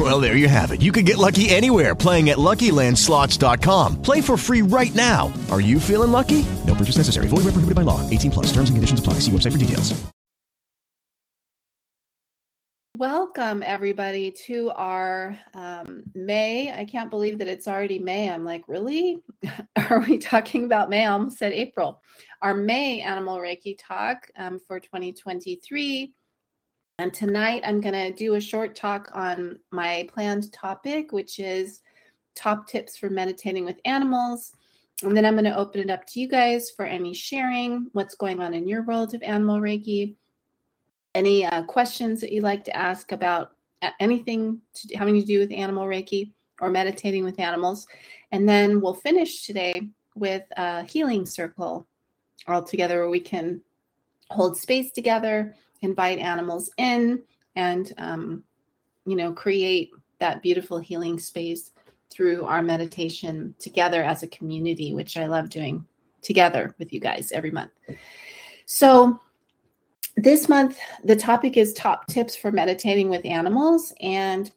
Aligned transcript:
Well, 0.00 0.18
there 0.18 0.34
you 0.34 0.48
have 0.48 0.70
it. 0.70 0.80
You 0.80 0.92
can 0.92 1.04
get 1.04 1.18
lucky 1.18 1.50
anywhere 1.50 1.94
playing 1.94 2.30
at 2.30 2.38
LuckyLandSlots.com. 2.38 4.00
Play 4.00 4.22
for 4.22 4.38
free 4.38 4.62
right 4.62 4.94
now. 4.94 5.30
Are 5.50 5.60
you 5.60 5.78
feeling 5.78 6.10
lucky? 6.10 6.46
No 6.66 6.74
purchase 6.74 6.96
necessary. 6.96 7.28
Void 7.28 7.44
where 7.44 7.52
prohibited 7.52 7.74
by 7.74 7.82
law. 7.82 8.08
18 8.08 8.30
plus. 8.30 8.46
Terms 8.46 8.70
and 8.70 8.78
conditions 8.78 9.00
apply. 9.00 9.14
See 9.20 9.30
website 9.30 9.52
for 9.52 9.58
details. 9.58 10.02
Welcome, 12.96 13.62
everybody, 13.62 14.30
to 14.46 14.70
our 14.70 15.38
um, 15.52 16.02
May. 16.14 16.72
I 16.72 16.86
can't 16.86 17.10
believe 17.10 17.38
that 17.38 17.48
it's 17.48 17.68
already 17.68 17.98
May. 17.98 18.30
I'm 18.30 18.44
like, 18.44 18.64
really? 18.68 19.22
Are 19.90 20.00
we 20.00 20.16
talking 20.16 20.64
about 20.64 20.88
May? 20.88 21.04
I 21.04 21.10
almost 21.12 21.38
said 21.38 21.52
April. 21.52 22.00
Our 22.40 22.54
May 22.54 23.02
Animal 23.02 23.38
Reiki 23.38 23.76
talk 23.78 24.30
um, 24.36 24.58
for 24.66 24.80
2023. 24.80 26.12
And 27.00 27.14
tonight 27.14 27.62
I'm 27.64 27.80
going 27.80 27.94
to 27.94 28.12
do 28.12 28.34
a 28.34 28.40
short 28.40 28.76
talk 28.76 29.10
on 29.14 29.58
my 29.70 30.06
planned 30.12 30.52
topic, 30.52 31.12
which 31.12 31.38
is 31.38 31.80
top 32.34 32.68
tips 32.68 32.98
for 32.98 33.08
meditating 33.08 33.64
with 33.64 33.80
animals. 33.86 34.52
And 35.02 35.16
then 35.16 35.24
I'm 35.24 35.32
going 35.32 35.46
to 35.46 35.56
open 35.56 35.80
it 35.80 35.88
up 35.88 36.06
to 36.08 36.20
you 36.20 36.28
guys 36.28 36.70
for 36.70 36.84
any 36.84 37.14
sharing, 37.14 37.86
what's 37.94 38.14
going 38.16 38.42
on 38.42 38.52
in 38.52 38.68
your 38.68 38.82
world 38.82 39.14
of 39.14 39.22
animal 39.22 39.60
Reiki 39.60 40.14
any 41.14 41.46
uh, 41.46 41.62
questions 41.62 42.20
that 42.20 42.32
you'd 42.32 42.44
like 42.44 42.64
to 42.64 42.76
ask 42.76 43.12
about 43.12 43.52
anything 43.98 44.60
to, 44.74 44.96
having 44.96 45.18
to 45.18 45.26
do 45.26 45.38
with 45.38 45.50
animal 45.50 45.86
reiki 45.86 46.30
or 46.60 46.70
meditating 46.70 47.24
with 47.24 47.40
animals 47.40 47.88
and 48.30 48.48
then 48.48 48.80
we'll 48.80 48.94
finish 48.94 49.44
today 49.44 49.88
with 50.14 50.44
a 50.56 50.84
healing 50.84 51.26
circle 51.26 51.84
all 52.46 52.62
together 52.62 53.00
where 53.00 53.10
we 53.10 53.18
can 53.18 53.60
hold 54.30 54.56
space 54.56 54.92
together 54.92 55.56
invite 55.82 56.18
animals 56.18 56.70
in 56.76 57.22
and 57.56 57.92
um, 57.98 58.42
you 59.06 59.16
know 59.16 59.32
create 59.32 59.90
that 60.18 60.42
beautiful 60.42 60.78
healing 60.78 61.18
space 61.18 61.72
through 62.10 62.44
our 62.44 62.62
meditation 62.62 63.54
together 63.58 64.02
as 64.02 64.22
a 64.22 64.28
community 64.28 64.94
which 64.94 65.16
i 65.16 65.26
love 65.26 65.48
doing 65.48 65.84
together 66.22 66.74
with 66.78 66.92
you 66.92 67.00
guys 67.00 67.32
every 67.32 67.50
month 67.50 67.70
so 68.66 69.20
this 70.16 70.48
month, 70.48 70.78
the 71.04 71.16
topic 71.16 71.56
is 71.56 71.72
top 71.72 72.06
tips 72.06 72.36
for 72.36 72.52
meditating 72.52 73.08
with 73.08 73.24
animals. 73.24 73.94
And 74.00 74.50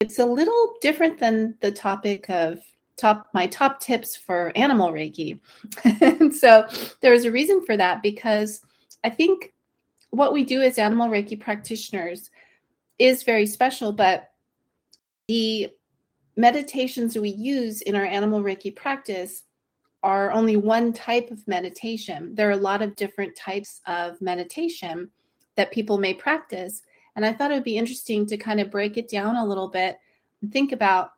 it's 0.00 0.18
a 0.18 0.24
little 0.24 0.74
different 0.80 1.18
than 1.18 1.56
the 1.60 1.70
topic 1.70 2.28
of 2.30 2.58
top 2.96 3.28
my 3.34 3.46
top 3.46 3.78
tips 3.78 4.16
for 4.16 4.52
animal 4.56 4.90
reiki 4.90 5.38
and 6.00 6.34
so 6.42 6.66
there's 7.02 7.26
a 7.26 7.30
reason 7.30 7.62
for 7.66 7.76
that 7.76 8.02
because 8.02 8.62
i 9.04 9.10
think 9.10 9.52
what 10.10 10.32
we 10.32 10.44
do 10.44 10.62
as 10.62 10.78
animal 10.78 11.08
reiki 11.08 11.38
practitioners 11.38 12.30
is 12.98 13.22
very 13.22 13.46
special 13.46 13.92
but 13.92 14.30
the 15.28 15.70
meditations 16.36 17.16
we 17.16 17.30
use 17.30 17.82
in 17.82 17.96
our 17.96 18.04
animal 18.04 18.42
reiki 18.42 18.74
practice 18.74 19.42
are 20.06 20.30
only 20.30 20.56
one 20.56 20.92
type 20.92 21.32
of 21.32 21.46
meditation. 21.48 22.32
There 22.34 22.48
are 22.48 22.52
a 22.52 22.56
lot 22.56 22.80
of 22.80 22.94
different 22.94 23.34
types 23.34 23.80
of 23.86 24.20
meditation 24.22 25.10
that 25.56 25.72
people 25.72 25.98
may 25.98 26.14
practice. 26.14 26.82
And 27.16 27.26
I 27.26 27.32
thought 27.32 27.50
it 27.50 27.54
would 27.54 27.64
be 27.64 27.76
interesting 27.76 28.24
to 28.26 28.36
kind 28.36 28.60
of 28.60 28.70
break 28.70 28.96
it 28.96 29.08
down 29.08 29.34
a 29.34 29.44
little 29.44 29.66
bit 29.66 29.98
and 30.42 30.52
think 30.52 30.70
about 30.70 31.10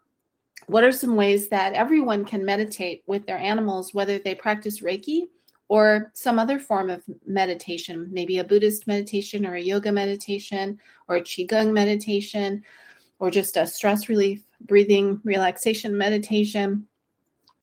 what 0.68 0.84
are 0.84 0.92
some 0.92 1.16
ways 1.16 1.48
that 1.48 1.74
everyone 1.74 2.24
can 2.24 2.44
meditate 2.44 3.02
with 3.06 3.26
their 3.26 3.36
animals, 3.36 3.92
whether 3.92 4.18
they 4.18 4.34
practice 4.34 4.80
Reiki 4.80 5.24
or 5.68 6.10
some 6.14 6.38
other 6.38 6.58
form 6.58 6.90
of 6.90 7.02
meditation, 7.26 8.08
maybe 8.10 8.38
a 8.38 8.44
Buddhist 8.44 8.86
meditation 8.86 9.46
or 9.46 9.54
a 9.54 9.60
yoga 9.60 9.92
meditation 9.92 10.78
or 11.08 11.16
a 11.16 11.22
Qigong 11.22 11.72
meditation 11.72 12.62
or 13.18 13.30
just 13.30 13.56
a 13.56 13.66
stress 13.66 14.08
relief 14.08 14.42
breathing 14.60 15.20
relaxation 15.24 15.96
meditation 15.96 16.86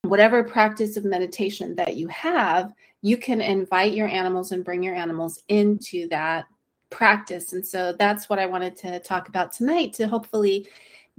whatever 0.06 0.44
practice 0.44 0.98
of 0.98 1.06
meditation 1.06 1.76
that 1.76 1.96
you 1.96 2.08
have, 2.08 2.74
you 3.02 3.18
can 3.18 3.42
invite 3.42 3.94
your 3.94 4.08
animals 4.08 4.52
and 4.52 4.64
bring 4.64 4.84
your 4.84 4.96
animals 4.96 5.44
into 5.50 6.08
that 6.10 6.46
practice. 6.90 7.54
And 7.54 7.66
so 7.66 7.94
that's 7.94 8.30
what 8.30 8.40
I 8.40 8.46
wanted 8.46 8.78
to 8.78 9.00
talk 9.00 9.28
about 9.28 9.52
tonight 9.52 9.94
to 9.94 10.08
hopefully 10.08 10.68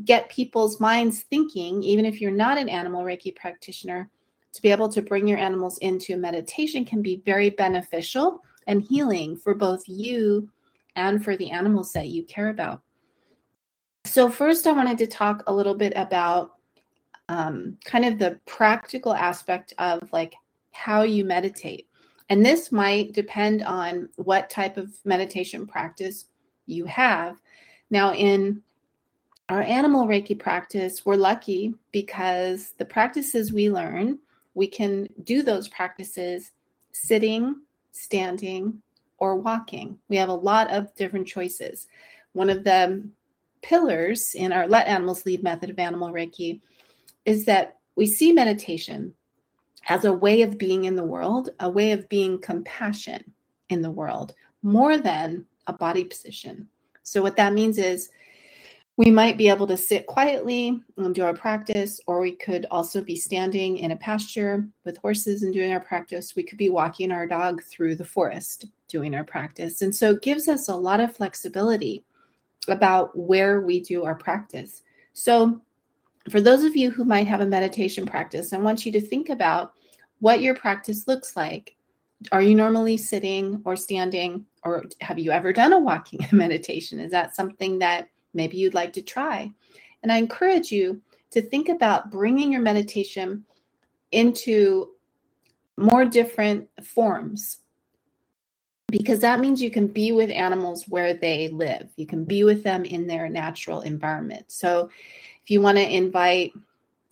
get 0.05 0.29
people's 0.29 0.81
minds 0.81 1.23
thinking, 1.23 1.83
even 1.83 2.05
if 2.05 2.21
you're 2.21 2.31
not 2.31 2.59
an 2.59 2.69
animal 2.69 3.03
Reiki 3.03 3.35
practitioner, 3.35 4.11
to 4.57 4.63
be 4.63 4.71
able 4.71 4.89
to 4.89 5.03
bring 5.03 5.29
your 5.29 5.39
animals 5.39 5.79
into 5.79 6.17
meditation 6.17 6.85
can 6.85 7.03
be 7.03 7.23
very 7.25 7.51
beneficial 7.51 8.43
and 8.67 8.83
healing 8.83 9.37
for 9.37 9.55
both 9.55 9.83
you 9.87 10.49
and 10.97 11.23
for 11.23 11.37
the 11.37 11.51
animals 11.51 11.93
that 11.93 12.09
you 12.09 12.25
care 12.25 12.49
about. 12.49 12.81
So, 14.05 14.31
first, 14.31 14.67
I 14.67 14.73
wanted 14.73 14.99
to 14.99 15.07
talk 15.07 15.43
a 15.47 15.55
little 15.55 15.75
bit 15.75 15.93
about 15.97 16.53
um, 17.29 17.77
kind 17.85 18.05
of 18.05 18.19
the 18.19 18.39
practical 18.47 19.15
aspect 19.15 19.75
of 19.79 20.11
like 20.13 20.35
how 20.73 21.03
you 21.03 21.25
meditate. 21.25 21.87
And 22.29 22.45
this 22.45 22.73
might 22.73 23.13
depend 23.13 23.63
on 23.63 24.09
what 24.17 24.51
type 24.51 24.77
of 24.77 24.91
meditation 25.05 25.67
practice 25.67 26.27
you 26.67 26.85
have. 26.87 27.37
Now, 27.91 28.15
in 28.15 28.63
our 29.49 29.63
animal 29.63 30.07
Reiki 30.07 30.39
practice, 30.39 31.07
we're 31.07 31.17
lucky 31.17 31.75
because 31.93 32.73
the 32.79 32.85
practices 32.85 33.53
we 33.53 33.71
learn, 33.71 34.19
we 34.57 34.67
can 34.67 35.07
do 35.23 35.43
those 35.43 35.69
practices 35.69 36.51
sitting, 36.91 37.57
standing, 37.93 38.83
or 39.19 39.37
walking. 39.37 39.99
We 40.09 40.17
have 40.17 40.31
a 40.31 40.35
lot 40.35 40.71
of 40.71 40.93
different 40.95 41.29
choices. 41.29 41.87
One 42.33 42.49
of 42.49 42.65
the 42.65 43.07
pillars 43.61 44.35
in 44.35 44.53
our 44.53 44.67
Let 44.67 44.87
Animals 44.89 45.27
Lead 45.27 45.43
method 45.43 45.69
of 45.69 45.79
animal 45.79 46.11
Reiki 46.11 46.61
is 47.27 47.45
that 47.45 47.77
we 47.97 48.07
see 48.07 48.33
meditation 48.33 49.13
as 49.89 50.07
a 50.07 50.13
way 50.13 50.41
of 50.41 50.57
being 50.57 50.85
in 50.85 50.97
the 50.97 51.05
world, 51.05 51.51
a 51.61 51.69
way 51.69 51.93
of 51.93 52.09
being 52.09 52.41
compassion 52.41 53.23
in 53.69 53.83
the 53.83 53.91
world, 53.91 54.35
more 54.63 54.97
than 54.97 55.45
a 55.67 55.73
body 55.73 56.05
position. 56.05 56.67
So, 57.03 57.21
what 57.21 57.37
that 57.37 57.53
means 57.53 57.77
is 57.77 58.09
we 58.97 59.11
might 59.11 59.37
be 59.37 59.49
able 59.49 59.67
to 59.67 59.77
sit 59.77 60.07
quietly 60.07 60.81
and 60.97 61.15
do 61.15 61.23
our 61.23 61.35
practice, 61.35 62.01
or 62.07 62.21
we 62.21 62.33
could 62.33 62.67
also 62.71 63.03
be 63.03 63.17
standing 63.17 63.77
in 63.79 63.91
a 63.91 63.97
pasture 63.97 64.67
with 64.85 64.97
horses 64.99 65.43
and 65.43 65.53
doing 65.53 65.71
our 65.73 65.81
practice. 65.81 66.35
We 66.35 66.43
could 66.43 66.57
be 66.57 66.71
walking 66.71 67.13
our 67.13 67.27
dog 67.27 67.63
through 67.63 67.97
the 67.97 68.07
forest 68.07 68.67
doing 68.89 69.15
our 69.15 69.25
practice. 69.25 69.83
And 69.83 69.95
so, 69.95 70.13
it 70.13 70.23
gives 70.23 70.49
us 70.49 70.69
a 70.69 70.75
lot 70.75 71.01
of 71.01 71.15
flexibility 71.15 72.05
about 72.69 73.17
where 73.17 73.61
we 73.61 73.81
do 73.81 74.05
our 74.05 74.15
practice. 74.15 74.83
So, 75.13 75.61
for 76.31 76.41
those 76.41 76.65
of 76.65 76.75
you 76.75 76.91
who 76.91 77.05
might 77.05 77.27
have 77.27 77.41
a 77.43 77.47
meditation 77.47 78.07
practice, 78.07 78.55
I 78.55 78.59
want 78.59 78.87
you 78.87 78.93
to 78.93 79.01
think 79.01 79.29
about 79.29 79.75
what 80.21 80.41
your 80.41 80.55
practice 80.55 81.07
looks 81.07 81.37
like. 81.37 81.77
Are 82.33 82.41
you 82.41 82.55
normally 82.55 82.97
sitting 82.97 83.61
or 83.67 83.77
standing, 83.77 84.47
or 84.65 84.87
have 85.03 85.19
you 85.19 85.33
ever 85.33 85.53
done 85.53 85.75
a 85.75 85.79
walking 85.79 86.27
meditation? 86.33 86.99
Is 86.99 87.11
that 87.11 87.37
something 87.37 87.79
that 87.81 88.09
maybe 88.37 88.57
you'd 88.57 88.75
like 88.75 88.93
to 88.93 89.03
try? 89.03 89.51
And 90.03 90.13
I 90.13 90.19
encourage 90.19 90.71
you 90.71 91.01
to 91.33 91.43
think 91.43 91.69
about 91.69 92.11
bringing 92.11 92.53
your 92.53 92.63
meditation 92.63 93.45
into 94.13 94.91
more 95.77 96.05
different 96.05 96.69
forms 96.85 97.59
because 98.89 99.21
that 99.21 99.41
means 99.41 99.61
you 99.61 99.71
can 99.71 99.89
be 99.89 100.13
with 100.13 100.31
animals 100.31 100.85
where 100.89 101.13
they 101.15 101.49
live. 101.49 101.89
You 101.97 102.07
can 102.07 102.25
be 102.25 102.45
with 102.45 102.63
them 102.63 102.85
in 102.85 103.07
their 103.07 103.29
natural 103.29 103.81
environment. 103.81 104.45
So 104.49 104.91
if 105.43 105.51
you 105.51 105.61
want 105.61 105.79
to 105.79 105.95
invite, 105.95 106.53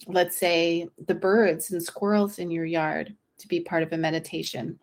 let's 0.07 0.37
say, 0.37 0.89
the 1.07 1.15
birds 1.15 1.73
and 1.73 1.83
squirrels 1.83 2.39
in 2.39 2.51
your 2.51 2.65
yard 2.65 3.15
to 3.39 3.49
be 3.49 3.61
part 3.61 3.83
of 3.83 3.93
a 3.93 3.99
meditation, 3.99 4.79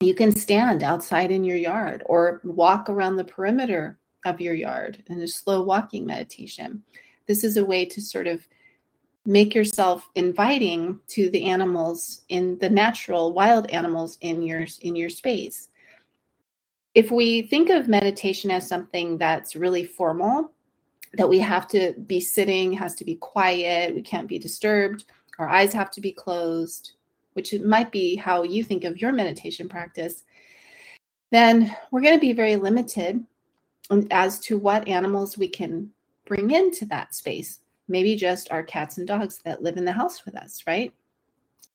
you 0.00 0.14
can 0.14 0.30
stand 0.30 0.82
outside 0.82 1.30
in 1.30 1.42
your 1.42 1.56
yard 1.56 2.02
or 2.06 2.40
walk 2.44 2.90
around 2.90 3.16
the 3.16 3.24
perimeter 3.24 3.98
of 4.24 4.40
your 4.40 4.54
yard 4.54 5.02
in 5.08 5.20
a 5.20 5.28
slow 5.28 5.62
walking 5.62 6.06
meditation. 6.06 6.82
This 7.26 7.44
is 7.44 7.56
a 7.56 7.64
way 7.64 7.84
to 7.86 8.00
sort 8.00 8.26
of 8.26 8.46
make 9.26 9.54
yourself 9.54 10.08
inviting 10.14 11.00
to 11.08 11.30
the 11.30 11.44
animals 11.44 12.22
in 12.28 12.58
the 12.58 12.68
natural 12.68 13.32
wild 13.32 13.70
animals 13.70 14.18
in 14.20 14.42
your 14.42 14.66
in 14.82 14.94
your 14.94 15.08
space 15.08 15.68
if 16.94 17.10
we 17.10 17.42
think 17.42 17.70
of 17.70 17.88
meditation 17.88 18.50
as 18.50 18.68
something 18.68 19.18
that's 19.18 19.56
really 19.56 19.84
formal 19.84 20.52
that 21.14 21.28
we 21.28 21.38
have 21.38 21.68
to 21.68 21.92
be 22.06 22.20
sitting, 22.20 22.72
has 22.72 22.94
to 22.96 23.04
be 23.04 23.16
quiet, 23.16 23.94
we 23.94 24.02
can't 24.02 24.28
be 24.28 24.38
disturbed, 24.38 25.04
our 25.38 25.48
eyes 25.48 25.72
have 25.72 25.90
to 25.92 26.00
be 26.00 26.12
closed, 26.12 26.92
which 27.34 27.54
might 27.60 27.92
be 27.92 28.16
how 28.16 28.42
you 28.42 28.64
think 28.64 28.84
of 28.84 29.00
your 29.00 29.12
meditation 29.12 29.68
practice, 29.68 30.24
then 31.30 31.76
we're 31.90 32.00
going 32.00 32.14
to 32.14 32.20
be 32.20 32.32
very 32.32 32.56
limited 32.56 33.24
Um, 33.90 34.06
as 34.10 34.38
to 34.40 34.56
what 34.56 34.88
animals 34.88 35.36
we 35.36 35.48
can 35.48 35.90
bring 36.24 36.52
into 36.52 36.86
that 36.86 37.14
space. 37.14 37.60
Maybe 37.86 38.16
just 38.16 38.50
our 38.50 38.62
cats 38.62 38.96
and 38.96 39.06
dogs 39.06 39.40
that 39.44 39.62
live 39.62 39.76
in 39.76 39.84
the 39.84 39.92
house 39.92 40.24
with 40.24 40.36
us, 40.36 40.62
right? 40.66 40.90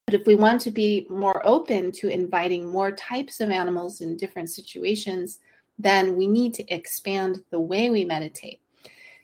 But 0.06 0.16
if 0.16 0.26
we 0.26 0.34
want 0.34 0.60
to 0.62 0.72
be 0.72 1.06
more 1.08 1.46
open 1.46 1.92
to 1.94 2.10
inviting 2.10 2.68
more 2.68 2.92
types 2.92 3.42
of 3.42 3.52
animals 3.52 4.02
in 4.02 4.18
different 4.18 4.50
situations, 4.50 5.38
then 5.78 6.16
we 6.16 6.26
need 6.26 6.56
to 6.56 6.74
expand 6.74 7.44
the 7.52 7.60
way 7.60 7.92
we 7.92 8.06
meditate. 8.06 8.60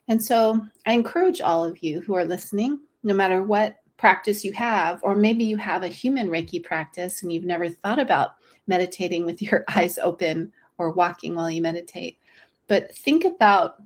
And 0.07 0.23
so 0.23 0.63
I 0.85 0.93
encourage 0.93 1.41
all 1.41 1.65
of 1.65 1.81
you 1.81 2.01
who 2.01 2.13
are 2.13 2.23
listening, 2.23 2.81
no 3.01 3.15
matter 3.15 3.41
what 3.41 3.77
practice 3.97 4.45
you 4.45 4.53
have, 4.53 4.99
or 5.01 5.15
maybe 5.15 5.43
you 5.43 5.57
have 5.57 5.81
a 5.81 5.87
human 5.87 6.29
Reiki 6.29 6.63
practice 6.63 7.23
and 7.23 7.33
you've 7.33 7.45
never 7.45 7.67
thought 7.67 7.97
about 7.97 8.35
meditating 8.67 9.25
with 9.25 9.41
your 9.41 9.65
eyes 9.75 9.97
open 9.97 10.53
or 10.77 10.91
walking 10.91 11.33
while 11.33 11.49
you 11.49 11.63
meditate. 11.63 12.19
But 12.67 12.95
think 12.95 13.25
about 13.25 13.81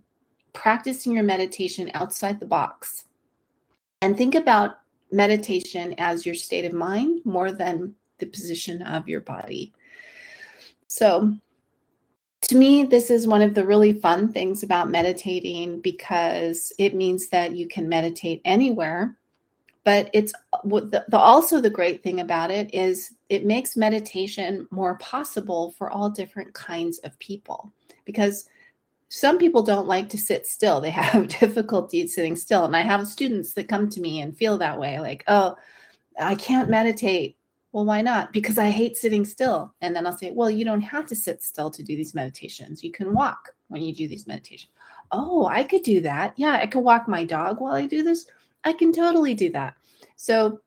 practicing 0.54 1.14
your 1.14 1.24
meditation 1.24 1.92
outside 1.94 2.40
the 2.40 2.46
box 2.46 3.06
and 4.02 4.18
think 4.18 4.36
about 4.36 4.80
meditation 5.12 5.96
as 5.98 6.26
your 6.26 6.36
state 6.36 6.66
of 6.66 6.74
mind 6.74 7.22
more 7.26 7.52
than 7.52 7.96
the 8.20 8.26
position 8.26 8.81
of 8.81 9.08
your 9.08 9.22
body. 9.22 9.74
So, 10.88 11.36
to 12.42 12.56
me, 12.56 12.84
this 12.84 13.10
is 13.12 13.28
one 13.28 13.42
of 13.42 13.54
the 13.54 13.66
really 13.66 13.94
fun 13.94 14.31
things 14.31 14.64
about 14.64 14.90
meditating 14.90 15.82
because 15.82 16.72
it 16.80 16.96
means 16.96 17.28
that 17.28 17.56
you 17.56 17.68
can 17.68 17.88
meditate 17.88 18.42
anywhere. 18.46 19.18
But 19.84 20.10
it's 20.14 20.34
the, 20.64 21.04
the, 21.08 21.18
also 21.18 21.60
the 21.60 21.70
great 21.70 22.02
thing 22.02 22.22
about 22.22 22.50
it 22.50 22.74
is 22.74 23.14
it 23.30 23.46
makes 23.46 23.75
meditation 23.75 24.68
more 24.72 24.98
possible 24.98 25.74
for 25.78 25.90
all 25.90 26.10
different 26.10 26.54
kinds 26.54 27.00
of 27.00 27.18
people 27.20 27.72
because 28.06 28.46
some 29.10 29.40
people 29.40 29.64
don't 29.64 29.88
like 29.88 30.08
to 30.10 30.18
sit 30.18 30.48
still. 30.48 30.80
They 30.80 30.90
have 30.92 31.28
difficulty 31.28 32.08
sitting 32.08 32.36
still. 32.36 32.66
And 32.66 32.76
I 32.76 32.82
have 32.82 33.08
students 33.08 33.54
that 33.54 33.68
come 33.68 33.90
to 33.90 34.00
me 34.00 34.22
and 34.22 34.38
feel 34.38 34.58
that 34.60 34.80
way 34.80 35.00
like, 35.00 35.24
oh, 35.28 35.58
I 36.20 36.36
can't 36.36 36.70
meditate. 36.70 37.36
Well, 37.72 37.86
why 37.86 38.02
not? 38.02 38.34
Because 38.34 38.58
I 38.58 38.70
hate 38.70 38.98
sitting 38.98 39.26
still. 39.26 39.74
And 39.82 39.96
then 39.96 40.08
I'll 40.08 40.18
say, 40.18 40.32
well, 40.32 40.50
you 40.50 40.66
don't 40.66 40.82
have 40.82 41.06
to 41.08 41.16
sit 41.16 41.44
still 41.44 41.70
to 41.72 41.84
do 41.84 41.96
these 41.96 42.16
meditations. 42.16 42.84
You 42.84 42.92
can 42.92 43.14
walk 43.14 43.54
when 43.68 43.82
you 43.82 43.94
do 43.94 44.08
these 44.08 44.26
meditations. 44.26 44.72
Oh, 45.12 45.48
I 45.48 45.64
could 45.64 45.84
do 45.84 46.02
that. 46.02 46.34
Yeah, 46.36 46.54
I 46.54 46.68
can 46.68 46.84
walk 46.84 47.08
my 47.08 47.26
dog 47.26 47.60
while 47.60 47.74
I 47.74 47.86
do 47.86 48.04
this. 48.04 48.26
I 48.64 48.74
can 48.74 48.92
totally 48.92 49.34
do 49.34 49.52
that. 49.52 49.76
So 50.16 50.60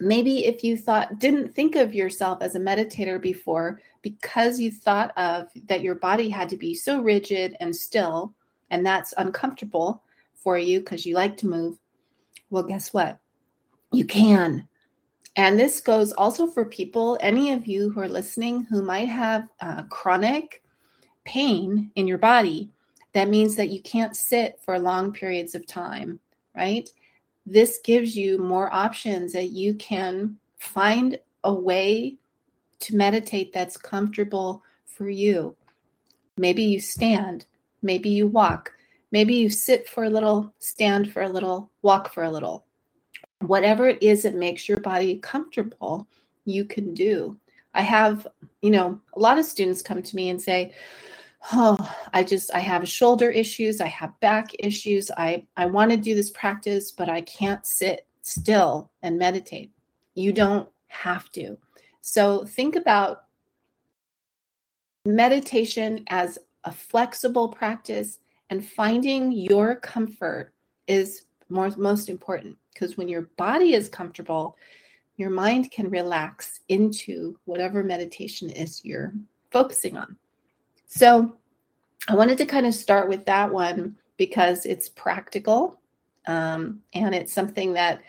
maybe 0.00 0.46
if 0.46 0.64
you 0.64 0.76
thought 0.76 1.18
didn't 1.18 1.54
think 1.54 1.76
of 1.76 1.94
yourself 1.94 2.38
as 2.40 2.54
a 2.54 2.60
meditator 2.60 3.20
before 3.20 3.80
because 4.04 4.60
you 4.60 4.70
thought 4.70 5.16
of 5.16 5.48
that 5.66 5.80
your 5.80 5.94
body 5.94 6.28
had 6.28 6.48
to 6.50 6.58
be 6.58 6.74
so 6.74 7.00
rigid 7.00 7.56
and 7.58 7.74
still 7.74 8.34
and 8.70 8.84
that's 8.84 9.14
uncomfortable 9.16 10.02
for 10.34 10.58
you 10.58 10.78
because 10.78 11.06
you 11.06 11.14
like 11.14 11.36
to 11.38 11.48
move 11.48 11.78
well 12.50 12.62
guess 12.62 12.92
what? 12.92 13.18
You 13.90 14.04
can. 14.04 14.68
And 15.36 15.58
this 15.58 15.80
goes 15.80 16.12
also 16.12 16.46
for 16.46 16.64
people 16.66 17.18
any 17.20 17.52
of 17.52 17.66
you 17.66 17.90
who 17.90 18.00
are 18.00 18.08
listening 18.08 18.64
who 18.64 18.82
might 18.82 19.08
have 19.08 19.48
uh, 19.60 19.84
chronic 19.84 20.62
pain 21.24 21.90
in 21.96 22.06
your 22.06 22.18
body 22.18 22.70
that 23.14 23.30
means 23.30 23.56
that 23.56 23.70
you 23.70 23.80
can't 23.80 24.14
sit 24.14 24.60
for 24.62 24.78
long 24.78 25.12
periods 25.12 25.54
of 25.54 25.66
time 25.66 26.20
right? 26.54 26.88
This 27.46 27.80
gives 27.82 28.16
you 28.16 28.38
more 28.38 28.72
options 28.72 29.32
that 29.32 29.50
you 29.50 29.74
can 29.74 30.36
find 30.58 31.18
a 31.42 31.52
way 31.52 32.16
to 32.84 32.96
meditate 32.96 33.52
that's 33.52 33.76
comfortable 33.76 34.62
for 34.84 35.08
you. 35.08 35.56
Maybe 36.36 36.62
you 36.62 36.80
stand, 36.80 37.46
maybe 37.82 38.10
you 38.10 38.26
walk, 38.26 38.72
maybe 39.12 39.34
you 39.34 39.50
sit 39.50 39.88
for 39.88 40.04
a 40.04 40.10
little, 40.10 40.54
stand 40.58 41.12
for 41.12 41.22
a 41.22 41.28
little, 41.28 41.70
walk 41.82 42.12
for 42.12 42.24
a 42.24 42.30
little. 42.30 42.64
Whatever 43.40 43.88
it 43.88 44.02
is 44.02 44.22
that 44.22 44.34
makes 44.34 44.68
your 44.68 44.80
body 44.80 45.18
comfortable, 45.18 46.08
you 46.44 46.64
can 46.64 46.94
do. 46.94 47.36
I 47.74 47.82
have, 47.82 48.26
you 48.62 48.70
know, 48.70 49.00
a 49.14 49.18
lot 49.18 49.38
of 49.38 49.44
students 49.44 49.82
come 49.82 50.02
to 50.02 50.16
me 50.16 50.30
and 50.30 50.40
say, 50.40 50.72
oh 51.52 51.94
i 52.12 52.22
just 52.22 52.54
i 52.54 52.58
have 52.58 52.88
shoulder 52.88 53.30
issues 53.30 53.80
i 53.80 53.86
have 53.86 54.18
back 54.20 54.50
issues 54.58 55.10
i 55.16 55.44
i 55.56 55.66
want 55.66 55.90
to 55.90 55.96
do 55.96 56.14
this 56.14 56.30
practice 56.30 56.90
but 56.90 57.08
i 57.08 57.20
can't 57.20 57.66
sit 57.66 58.06
still 58.22 58.90
and 59.02 59.18
meditate 59.18 59.70
you 60.14 60.32
don't 60.32 60.68
have 60.88 61.30
to 61.30 61.58
so 62.06 62.44
think 62.44 62.76
about 62.76 63.24
meditation 65.06 66.04
as 66.08 66.38
a 66.64 66.70
flexible 66.70 67.48
practice 67.48 68.18
and 68.50 68.66
finding 68.66 69.32
your 69.32 69.76
comfort 69.76 70.52
is 70.86 71.22
more 71.48 71.70
most 71.78 72.10
important 72.10 72.58
because 72.74 72.98
when 72.98 73.08
your 73.08 73.22
body 73.38 73.72
is 73.72 73.88
comfortable 73.88 74.54
your 75.16 75.30
mind 75.30 75.70
can 75.70 75.88
relax 75.88 76.60
into 76.68 77.38
whatever 77.46 77.82
meditation 77.82 78.50
is 78.50 78.84
you're 78.84 79.14
focusing 79.50 79.96
on. 79.96 80.16
So 80.86 81.34
I 82.06 82.14
wanted 82.14 82.36
to 82.38 82.46
kind 82.46 82.66
of 82.66 82.74
start 82.74 83.08
with 83.08 83.24
that 83.24 83.50
one 83.50 83.96
because 84.18 84.66
it's 84.66 84.90
practical 84.90 85.80
um, 86.26 86.80
and 86.92 87.14
it's 87.14 87.32
something 87.32 87.72
that 87.74 88.02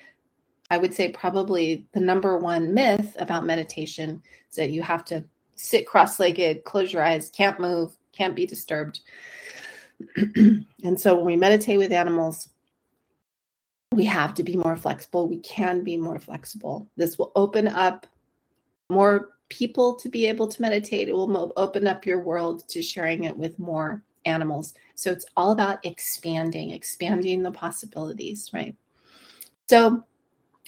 I 0.70 0.78
would 0.78 0.94
say 0.94 1.10
probably 1.10 1.86
the 1.94 2.00
number 2.00 2.38
one 2.38 2.74
myth 2.74 3.16
about 3.20 3.46
meditation 3.46 4.22
is 4.50 4.56
that 4.56 4.72
you 4.72 4.82
have 4.82 5.06
to 5.06 5.24
sit 5.56 5.88
cross 5.88 6.20
legged, 6.20 6.64
close 6.64 6.92
your 6.92 7.04
eyes, 7.04 7.30
can't 7.30 7.60
move, 7.60 7.96
can't 8.12 8.36
be 8.36 8.46
disturbed. 8.46 9.02
and 10.16 11.00
so 11.00 11.16
when 11.16 11.26
we 11.26 11.36
meditate 11.36 11.78
with 11.78 11.92
animals, 11.92 12.50
we 13.92 14.06
have 14.06 14.34
to 14.34 14.44
be 14.44 14.58
more 14.58 14.76
flexible. 14.76 15.28
We 15.28 15.38
can 15.38 15.84
be 15.84 15.98
more 15.98 16.20
flexible. 16.20 16.88
This 16.98 17.18
will 17.18 17.32
open 17.36 17.68
up 17.68 18.08
more 18.90 19.30
people 19.50 19.96
to 19.96 20.10
be 20.10 20.26
able 20.26 20.48
to 20.48 20.62
meditate. 20.62 21.08
It 21.08 21.14
will 21.14 21.54
open 21.56 21.88
up 21.88 22.06
your 22.06 22.20
world 22.20 22.68
to 22.70 22.82
sharing 22.82 23.24
it 23.24 23.38
with 23.38 23.58
more 23.60 24.04
animals. 24.26 24.74
So 24.96 25.12
it's 25.12 25.26
all 25.38 25.52
about 25.52 25.86
expanding, 25.86 26.72
expanding 26.72 27.44
the 27.44 27.52
possibilities, 27.52 28.50
right? 28.54 28.76
So 29.70 30.04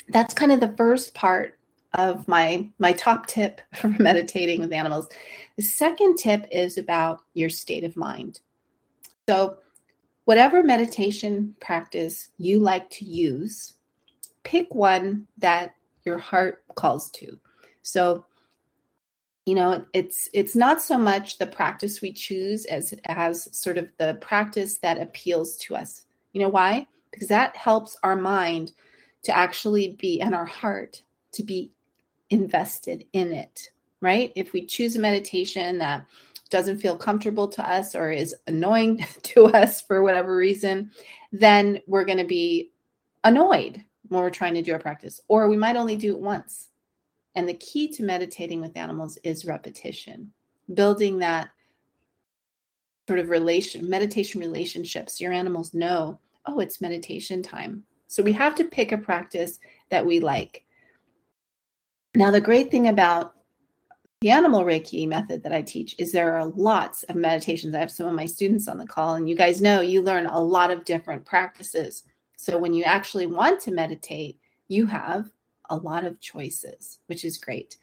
that's 0.10 0.34
kind 0.34 0.52
of 0.52 0.60
the 0.60 0.76
first 0.78 1.14
part 1.14 1.58
of 1.94 2.28
my 2.28 2.68
my 2.80 2.94
top 2.94 3.28
tip 3.28 3.62
for 3.76 3.90
meditating 3.90 4.62
with 4.62 4.74
animals. 4.74 5.08
The 5.56 5.64
second 5.64 6.18
tip 6.18 6.48
is 6.52 6.78
about 6.78 7.22
your 7.34 7.50
state 7.50 7.84
of 7.84 7.98
mind. 7.98 8.40
So 9.28 9.58
whatever 10.26 10.64
meditation 10.64 11.56
practice 11.60 12.30
you 12.38 12.60
like 12.60 12.90
to 12.92 13.06
use, 13.06 13.74
pick 14.44 14.74
one 14.74 15.28
that 15.38 15.74
your 16.06 16.18
heart 16.18 16.64
calls 16.76 17.10
to. 17.12 17.40
So 17.82 18.26
you 19.48 19.56
know 19.56 19.86
it's 19.94 20.30
it's 20.34 20.56
not 20.56 20.82
so 20.82 20.98
much 20.98 21.38
the 21.38 21.48
practice 21.48 22.02
we 22.02 22.12
choose 22.12 22.66
as 22.66 22.94
as 23.06 23.48
sort 23.58 23.78
of 23.78 23.88
the 23.98 24.16
practice 24.16 24.78
that 24.80 25.02
appeals 25.02 25.56
to 25.56 25.74
us 25.74 26.02
you 26.34 26.42
know 26.42 26.50
why 26.50 26.86
because 27.12 27.30
that 27.30 27.56
helps 27.56 27.98
our 28.04 28.18
mind 28.18 28.74
to 29.28 29.38
actually 29.38 29.90
be 30.00 30.20
in 30.20 30.34
our 30.34 30.46
heart 30.46 31.02
to 31.32 31.44
be 31.44 31.72
invested 32.30 33.06
in 33.14 33.32
it 33.32 33.70
right 34.02 34.34
if 34.36 34.52
we 34.52 34.66
choose 34.66 34.96
a 34.96 35.00
meditation 35.00 35.78
that 35.78 36.06
doesn't 36.50 36.80
feel 36.80 36.98
comfortable 36.98 37.48
to 37.48 37.70
us 37.70 37.96
or 37.96 38.12
is 38.12 38.36
annoying 38.48 39.06
to 39.22 39.46
us 39.46 39.82
for 39.82 40.02
whatever 40.02 40.36
reason 40.36 40.92
then 41.32 41.80
we're 41.88 42.06
going 42.06 42.18
to 42.18 42.24
be 42.24 42.72
annoyed 43.24 43.84
when 44.10 44.22
we're 44.22 44.30
trying 44.30 44.54
to 44.54 44.62
do 44.62 44.74
our 44.74 44.80
practice 44.80 45.22
or 45.28 45.48
we 45.48 45.58
might 45.58 45.76
only 45.76 45.96
do 45.96 46.14
it 46.14 46.20
once 46.20 46.68
and 47.38 47.48
the 47.48 47.54
key 47.54 47.88
to 47.90 48.04
meditating 48.04 48.62
with 48.62 48.76
animals 48.76 49.20
is 49.24 49.46
repetition, 49.46 50.34
building 50.74 51.20
that 51.20 51.52
sort 53.08 53.20
of 53.20 53.30
relation, 53.30 53.88
meditation 53.88 54.42
relationships. 54.42 55.22
Your 55.22 55.32
animals 55.34 55.72
know, 55.72 56.20
oh, 56.48 56.60
it's 56.60 56.82
meditation 56.82 57.44
time. 57.44 57.84
So 58.08 58.24
we 58.24 58.34
have 58.34 58.56
to 58.56 58.64
pick 58.66 58.92
a 58.92 58.98
practice 58.98 59.60
that 59.90 60.06
we 60.06 60.20
like. 60.20 60.64
Now, 62.16 62.32
the 62.32 62.42
great 62.42 62.72
thing 62.72 62.88
about 62.88 63.34
the 64.22 64.32
animal 64.32 64.64
Reiki 64.64 65.08
method 65.08 65.44
that 65.44 65.54
I 65.54 65.62
teach 65.62 65.96
is 66.00 66.12
there 66.12 66.36
are 66.36 66.46
lots 66.46 67.04
of 67.04 67.16
meditations. 67.16 67.76
I 67.76 67.80
have 67.80 67.92
some 67.92 68.08
of 68.08 68.16
my 68.16 68.26
students 68.26 68.68
on 68.68 68.80
the 68.80 68.88
call, 68.88 69.16
and 69.16 69.30
you 69.30 69.36
guys 69.36 69.62
know 69.62 69.82
you 69.82 70.02
learn 70.02 70.26
a 70.26 70.40
lot 70.40 70.72
of 70.72 70.86
different 70.86 71.26
practices. 71.26 72.04
So 72.38 72.58
when 72.58 72.74
you 72.74 72.84
actually 72.84 73.28
want 73.28 73.60
to 73.62 73.72
meditate, 73.72 74.40
you 74.68 74.88
have 74.88 75.30
a 75.70 75.76
lot 75.76 76.06
of 76.06 76.20
choices, 76.20 77.00
which 77.06 77.24
is 77.24 77.38
great. 77.38 77.78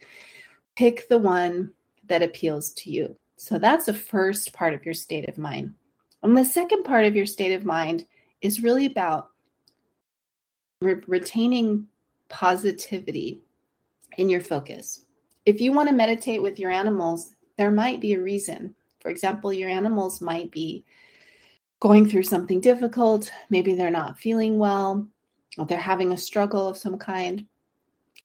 Pick 0.74 1.08
the 1.08 1.18
one 1.18 1.70
that 2.06 2.22
appeals 2.22 2.72
to 2.74 2.90
you. 2.90 3.16
So 3.36 3.58
that's 3.58 3.86
the 3.86 3.94
first 3.94 4.52
part 4.52 4.74
of 4.74 4.84
your 4.84 4.94
state 4.94 5.28
of 5.28 5.38
mind. 5.38 5.74
And 6.22 6.36
the 6.36 6.44
second 6.44 6.84
part 6.84 7.04
of 7.04 7.14
your 7.14 7.26
state 7.26 7.52
of 7.52 7.64
mind 7.64 8.06
is 8.40 8.62
really 8.62 8.86
about 8.86 9.28
re- 10.80 11.02
retaining 11.06 11.86
positivity 12.28 13.40
in 14.18 14.28
your 14.28 14.40
focus. 14.40 15.04
If 15.46 15.60
you 15.60 15.72
want 15.72 15.88
to 15.88 15.94
meditate 15.94 16.42
with 16.42 16.58
your 16.58 16.70
animals, 16.70 17.34
there 17.56 17.70
might 17.70 18.00
be 18.00 18.14
a 18.14 18.20
reason. 18.20 18.74
For 19.00 19.10
example, 19.10 19.52
your 19.52 19.68
animals 19.68 20.20
might 20.20 20.50
be 20.50 20.84
going 21.80 22.08
through 22.08 22.22
something 22.22 22.60
difficult. 22.60 23.30
Maybe 23.50 23.74
they're 23.74 23.90
not 23.90 24.18
feeling 24.18 24.58
well, 24.58 25.06
or 25.58 25.66
they're 25.66 25.78
having 25.78 26.12
a 26.12 26.16
struggle 26.16 26.66
of 26.66 26.78
some 26.78 26.98
kind. 26.98 27.46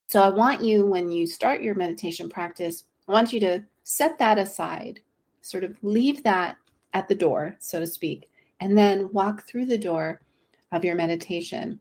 So 0.06 0.22
I 0.22 0.30
want 0.30 0.62
you, 0.62 0.86
when 0.86 1.10
you 1.10 1.26
start 1.26 1.62
your 1.62 1.74
meditation 1.74 2.28
practice, 2.28 2.84
I 3.06 3.12
want 3.12 3.32
you 3.32 3.40
to 3.40 3.62
set 3.84 4.18
that 4.18 4.38
aside, 4.38 5.00
sort 5.42 5.62
of 5.62 5.76
leave 5.82 6.22
that 6.24 6.56
at 6.94 7.06
the 7.06 7.14
door, 7.14 7.56
so 7.60 7.78
to 7.80 7.86
speak, 7.86 8.28
and 8.60 8.76
then 8.76 9.12
walk 9.12 9.46
through 9.46 9.66
the 9.66 9.78
door 9.78 10.20
of 10.72 10.84
your 10.84 10.94
meditation 10.94 11.78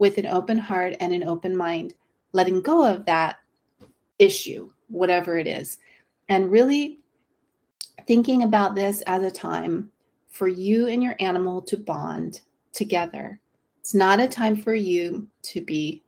with 0.00 0.18
an 0.18 0.26
open 0.26 0.58
heart 0.58 0.96
and 0.98 1.12
an 1.12 1.22
open 1.22 1.56
mind, 1.56 1.94
letting 2.32 2.60
go 2.60 2.84
of 2.84 3.04
that 3.04 3.36
issue, 4.18 4.70
whatever 4.88 5.38
it 5.38 5.46
is, 5.46 5.78
and 6.28 6.50
really 6.50 6.98
thinking 8.06 8.42
about 8.42 8.74
this 8.74 9.02
as 9.02 9.22
a 9.22 9.30
time 9.30 9.92
for 10.30 10.48
you 10.48 10.88
and 10.88 11.02
your 11.02 11.14
animal 11.20 11.60
to 11.60 11.76
bond 11.76 12.40
together. 12.72 13.38
It's 13.80 13.94
not 13.94 14.20
a 14.20 14.26
time 14.26 14.56
for 14.56 14.74
you 14.74 15.28
to 15.42 15.60
be 15.60 16.02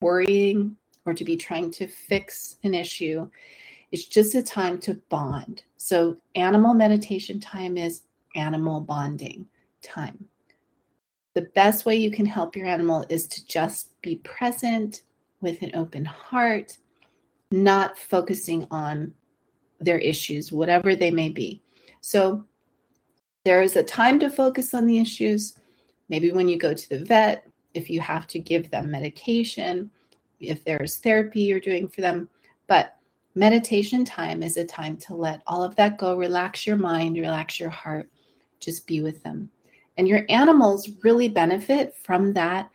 worrying 0.00 0.76
or 1.06 1.14
to 1.14 1.24
be 1.24 1.36
trying 1.36 1.70
to 1.72 1.86
fix 1.86 2.56
an 2.64 2.74
issue. 2.74 3.30
It's 3.92 4.06
just 4.06 4.34
a 4.34 4.42
time 4.42 4.78
to 4.78 4.94
bond. 5.08 5.62
So, 5.76 6.16
animal 6.34 6.74
meditation 6.74 7.38
time 7.38 7.76
is 7.76 8.02
animal 8.34 8.80
bonding 8.80 9.46
time. 9.82 10.28
The 11.34 11.42
best 11.54 11.84
way 11.84 11.96
you 11.96 12.10
can 12.10 12.26
help 12.26 12.56
your 12.56 12.66
animal 12.66 13.04
is 13.08 13.26
to 13.28 13.46
just 13.46 13.90
be 14.02 14.16
present 14.16 15.02
with 15.40 15.62
an 15.62 15.72
open 15.74 16.04
heart, 16.04 16.76
not 17.50 17.98
focusing 17.98 18.66
on 18.70 19.12
their 19.80 19.98
issues, 19.98 20.52
whatever 20.52 20.94
they 20.94 21.10
may 21.10 21.28
be. 21.28 21.62
So, 22.00 22.44
there 23.44 23.62
is 23.62 23.76
a 23.76 23.82
time 23.82 24.18
to 24.20 24.30
focus 24.30 24.72
on 24.72 24.86
the 24.86 24.98
issues. 24.98 25.54
Maybe 26.08 26.32
when 26.32 26.48
you 26.48 26.56
go 26.56 26.72
to 26.72 26.88
the 26.88 27.04
vet, 27.04 27.46
if 27.74 27.90
you 27.90 28.00
have 28.00 28.26
to 28.28 28.38
give 28.38 28.70
them 28.70 28.90
medication, 28.90 29.90
if 30.40 30.64
there's 30.64 30.96
therapy 30.96 31.42
you're 31.42 31.60
doing 31.60 31.88
for 31.88 32.00
them. 32.00 32.28
But 32.66 32.96
meditation 33.34 34.04
time 34.04 34.42
is 34.42 34.56
a 34.56 34.64
time 34.64 34.96
to 34.98 35.14
let 35.14 35.42
all 35.46 35.62
of 35.62 35.76
that 35.76 35.98
go, 35.98 36.16
relax 36.16 36.66
your 36.66 36.76
mind, 36.76 37.16
relax 37.16 37.60
your 37.60 37.70
heart, 37.70 38.08
just 38.60 38.86
be 38.86 39.02
with 39.02 39.22
them. 39.22 39.50
And 39.96 40.08
your 40.08 40.24
animals 40.28 40.90
really 41.02 41.28
benefit 41.28 41.94
from 42.02 42.32
that 42.34 42.70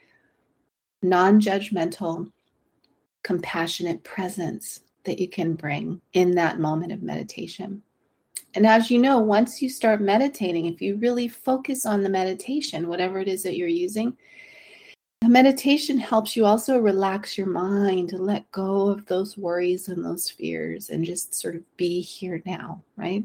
non 1.01 1.39
judgmental, 1.39 2.31
compassionate 3.23 4.03
presence 4.03 4.81
that 5.03 5.19
you 5.19 5.27
can 5.27 5.53
bring 5.53 6.01
in 6.13 6.35
that 6.35 6.59
moment 6.59 6.91
of 6.91 7.01
meditation. 7.01 7.81
And 8.55 8.65
as 8.65 8.89
you 8.89 8.99
know, 8.99 9.19
once 9.19 9.61
you 9.61 9.69
start 9.69 10.01
meditating, 10.01 10.65
if 10.65 10.81
you 10.81 10.95
really 10.97 11.27
focus 11.27 11.85
on 11.85 12.01
the 12.01 12.09
meditation, 12.09 12.87
whatever 12.87 13.19
it 13.19 13.27
is 13.27 13.43
that 13.43 13.57
you're 13.57 13.67
using, 13.67 14.17
the 15.21 15.29
meditation 15.29 15.97
helps 15.97 16.35
you 16.35 16.45
also 16.45 16.79
relax 16.79 17.37
your 17.37 17.47
mind 17.47 18.09
to 18.09 18.17
let 18.17 18.49
go 18.51 18.87
of 18.87 19.05
those 19.05 19.37
worries 19.37 19.89
and 19.89 20.03
those 20.03 20.29
fears 20.29 20.89
and 20.89 21.03
just 21.03 21.35
sort 21.35 21.55
of 21.55 21.77
be 21.77 22.01
here 22.01 22.41
now, 22.45 22.81
right? 22.95 23.23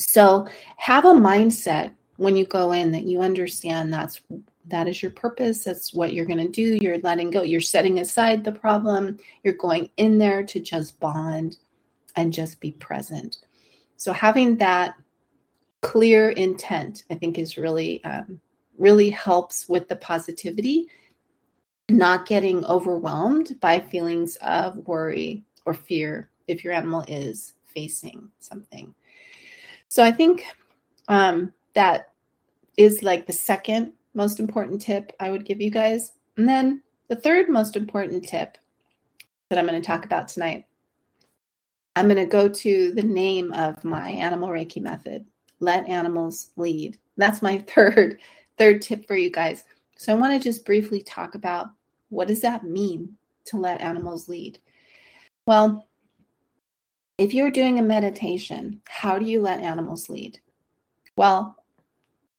So 0.00 0.48
have 0.78 1.04
a 1.04 1.12
mindset 1.12 1.92
when 2.16 2.36
you 2.36 2.46
go 2.46 2.72
in 2.72 2.92
that 2.92 3.04
you 3.04 3.20
understand 3.20 3.92
that's 3.92 4.20
that 4.66 4.88
is 4.88 5.02
your 5.02 5.12
purpose 5.12 5.64
that's 5.64 5.94
what 5.94 6.12
you're 6.12 6.26
going 6.26 6.38
to 6.38 6.48
do 6.48 6.78
you're 6.80 6.98
letting 6.98 7.30
go 7.30 7.42
you're 7.42 7.60
setting 7.60 8.00
aside 8.00 8.42
the 8.42 8.52
problem 8.52 9.18
you're 9.44 9.54
going 9.54 9.88
in 9.96 10.18
there 10.18 10.42
to 10.42 10.58
just 10.60 10.98
bond 11.00 11.56
and 12.16 12.32
just 12.32 12.60
be 12.60 12.72
present. 12.72 13.38
So 13.96 14.12
having 14.12 14.56
that 14.56 14.94
clear 15.82 16.30
intent, 16.30 17.04
I 17.10 17.14
think, 17.14 17.38
is 17.38 17.56
really 17.56 18.02
um, 18.04 18.40
really 18.78 19.10
helps 19.10 19.68
with 19.68 19.88
the 19.88 19.96
positivity, 19.96 20.88
not 21.88 22.26
getting 22.26 22.64
overwhelmed 22.64 23.58
by 23.60 23.80
feelings 23.80 24.36
of 24.36 24.76
worry 24.88 25.44
or 25.64 25.72
fear 25.72 26.30
if 26.46 26.64
your 26.64 26.72
animal 26.72 27.04
is 27.08 27.54
facing 27.74 28.30
something. 28.40 28.94
So 29.88 30.02
I 30.02 30.12
think 30.12 30.44
um, 31.08 31.52
that 31.76 32.10
is 32.76 33.02
like 33.02 33.26
the 33.26 33.32
second 33.32 33.92
most 34.14 34.40
important 34.40 34.80
tip 34.80 35.12
I 35.20 35.30
would 35.30 35.44
give 35.44 35.60
you 35.60 35.70
guys. 35.70 36.12
And 36.36 36.48
then 36.48 36.82
the 37.08 37.16
third 37.16 37.48
most 37.48 37.76
important 37.76 38.26
tip 38.26 38.58
that 39.48 39.58
I'm 39.58 39.66
going 39.66 39.80
to 39.80 39.86
talk 39.86 40.04
about 40.04 40.28
tonight 40.28 40.66
I'm 41.96 42.08
going 42.08 42.16
to 42.16 42.26
go 42.26 42.46
to 42.46 42.92
the 42.92 43.02
name 43.02 43.54
of 43.54 43.82
my 43.82 44.10
animal 44.10 44.50
Reiki 44.50 44.82
method. 44.82 45.24
Let 45.60 45.88
animals 45.88 46.50
lead. 46.56 46.98
That's 47.16 47.40
my 47.40 47.58
third 47.74 48.20
third 48.58 48.82
tip 48.82 49.06
for 49.06 49.16
you 49.16 49.30
guys. 49.30 49.64
So 49.96 50.12
I 50.12 50.16
want 50.16 50.34
to 50.34 50.48
just 50.48 50.66
briefly 50.66 51.02
talk 51.02 51.34
about 51.34 51.68
what 52.10 52.28
does 52.28 52.42
that 52.42 52.64
mean 52.64 53.16
to 53.46 53.56
let 53.56 53.80
animals 53.80 54.28
lead? 54.28 54.58
Well, 55.46 55.88
if 57.16 57.32
you're 57.32 57.50
doing 57.50 57.78
a 57.78 57.82
meditation, 57.82 58.82
how 58.86 59.18
do 59.18 59.24
you 59.24 59.40
let 59.40 59.60
animals 59.60 60.10
lead? 60.10 60.38
Well, 61.16 61.56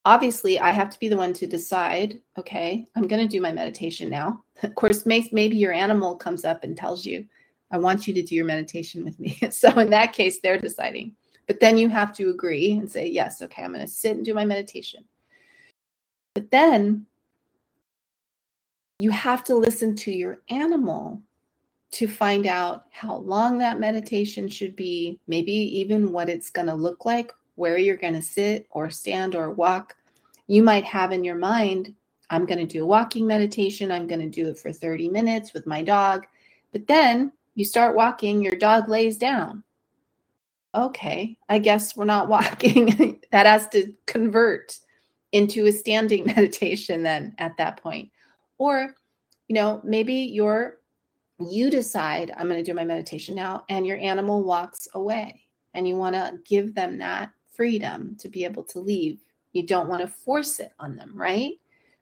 obviously 0.08 0.58
I 0.58 0.72
have 0.72 0.90
to 0.92 1.00
be 1.00 1.10
the 1.10 1.18
one 1.18 1.34
to 1.34 1.46
decide, 1.46 2.22
okay, 2.40 2.88
I'm 2.96 3.10
going 3.10 3.22
to 3.22 3.28
do 3.28 3.42
my 3.42 3.52
meditation 3.52 4.10
now. 4.10 4.44
Of 4.64 4.74
course, 4.74 5.06
maybe 5.06 5.56
your 5.56 5.72
animal 5.72 6.16
comes 6.16 6.44
up 6.44 6.64
and 6.64 6.76
tells 6.76 7.06
you, 7.06 7.28
I 7.70 7.78
want 7.78 8.08
you 8.08 8.14
to 8.16 8.24
do 8.24 8.34
your 8.34 8.46
meditation 8.46 9.04
with 9.04 9.20
me. 9.20 9.38
so 9.52 9.70
in 9.78 9.92
that 9.92 10.14
case, 10.14 10.40
they're 10.40 10.58
deciding. 10.58 11.16
But 11.46 11.60
then 11.60 11.78
you 11.78 11.90
have 11.90 12.12
to 12.16 12.32
agree 12.32 12.72
and 12.72 12.90
say, 12.90 13.08
yes, 13.08 13.40
okay, 13.44 13.64
I'm 13.64 13.72
going 13.72 13.86
to 13.86 13.92
sit 13.92 14.16
and 14.16 14.26
do 14.26 14.34
my 14.34 14.46
meditation. 14.46 15.04
But 16.34 16.50
then 16.50 17.06
you 19.00 19.12
have 19.12 19.44
to 19.44 19.56
listen 19.56 19.96
to 19.98 20.12
your 20.12 20.40
animal 20.50 21.22
to 21.92 22.08
find 22.08 22.48
out 22.48 22.86
how 22.90 23.18
long 23.18 23.60
that 23.60 23.80
meditation 23.80 24.50
should 24.50 24.76
be, 24.76 25.20
maybe 25.28 25.54
even 25.54 26.12
what 26.12 26.30
it's 26.30 26.50
going 26.50 26.68
to 26.68 26.74
look 26.74 27.06
like, 27.06 27.32
where 27.58 27.78
you're 27.78 27.98
going 27.98 28.14
to 28.14 28.22
sit 28.22 28.68
or 28.70 28.90
stand 28.90 29.36
or 29.36 29.50
walk. 29.50 29.96
You 30.46 30.62
might 30.62 30.86
have 30.86 31.12
in 31.12 31.24
your 31.24 31.36
mind, 31.36 31.94
I'm 32.30 32.46
going 32.46 32.60
to 32.60 32.72
do 32.72 32.84
a 32.84 32.88
walking 32.88 33.26
meditation. 33.26 33.92
I'm 33.92 34.08
going 34.08 34.22
to 34.22 34.30
do 34.30 34.50
it 34.50 34.60
for 34.60 34.72
30 34.72 35.10
minutes 35.10 35.54
with 35.54 35.66
my 35.66 35.82
dog. 35.82 36.26
But 36.72 36.88
then 36.88 37.32
you 37.56 37.66
start 37.66 37.96
walking, 37.96 38.44
your 38.44 38.56
dog 38.56 38.88
lays 38.88 39.18
down. 39.18 39.64
Okay, 40.76 41.36
I 41.50 41.58
guess 41.58 41.96
we're 41.96 42.06
not 42.06 42.30
walking. 42.30 43.20
that 43.32 43.48
has 43.48 43.68
to 43.70 43.92
convert 44.06 44.78
into 45.32 45.66
a 45.66 45.72
standing 45.72 46.26
meditation 46.36 47.02
then 47.02 47.34
at 47.40 47.58
that 47.58 47.82
point. 47.82 48.12
Or, 48.60 48.94
you 49.48 49.56
know, 49.56 49.82
maybe 49.84 50.14
you're 50.14 50.78
you 51.40 51.70
decide 51.70 52.32
I'm 52.36 52.48
going 52.48 52.64
to 52.64 52.72
do 52.72 52.74
my 52.74 52.84
meditation 52.84 53.36
now 53.36 53.64
and 53.70 53.86
your 53.86 53.98
animal 53.98 54.44
walks 54.44 54.88
away 54.96 55.44
and 55.76 55.88
you 55.88 55.96
want 55.96 56.16
to 56.16 56.40
give 56.46 56.74
them 56.74 56.98
that 56.98 57.30
freedom 57.58 58.16
to 58.20 58.30
be 58.30 58.46
able 58.46 58.64
to 58.64 58.80
leave. 58.80 59.20
You 59.52 59.64
don't 59.64 59.90
want 59.90 60.02
to 60.02 60.08
force 60.08 60.60
it 60.60 60.72
on 60.80 60.96
them, 60.96 61.12
right? 61.16 61.54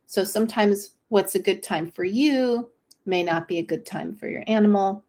So 0.06 0.24
sometimes 0.24 0.92
what's 1.08 1.36
a 1.36 1.40
good 1.40 1.64
time 1.64 1.90
for 1.90 2.04
you 2.04 2.70
may 3.06 3.24
not 3.24 3.48
be 3.48 3.60
a 3.60 3.64
good 3.64 3.86
time 3.86 4.16
for 4.16 4.28
your 4.28 4.44
animal. 4.46 5.04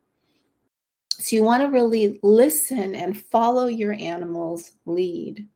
So 1.10 1.34
you 1.34 1.42
want 1.42 1.62
to 1.62 1.68
really 1.68 2.20
listen 2.22 2.94
and 2.94 3.20
follow 3.20 3.66
your 3.66 3.94
animal's 3.94 4.72
lead. 4.84 5.46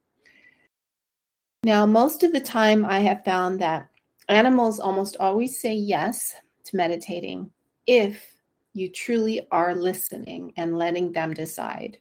Now, 1.63 1.85
most 1.85 2.23
of 2.23 2.33
the 2.33 2.41
time, 2.41 2.87
I 2.87 3.01
have 3.01 3.25
found 3.25 3.61
that 3.61 3.89
animals 4.29 4.81
almost 4.81 5.17
always 5.21 5.61
say 5.61 5.75
yes 5.75 6.35
to 6.65 6.77
meditating 6.77 7.51
if 7.87 8.25
you 8.73 8.89
truly 8.89 9.47
are 9.51 9.75
listening 9.75 10.55
and 10.57 10.79
letting 10.79 11.13
them 11.13 11.35
decide. 11.35 11.99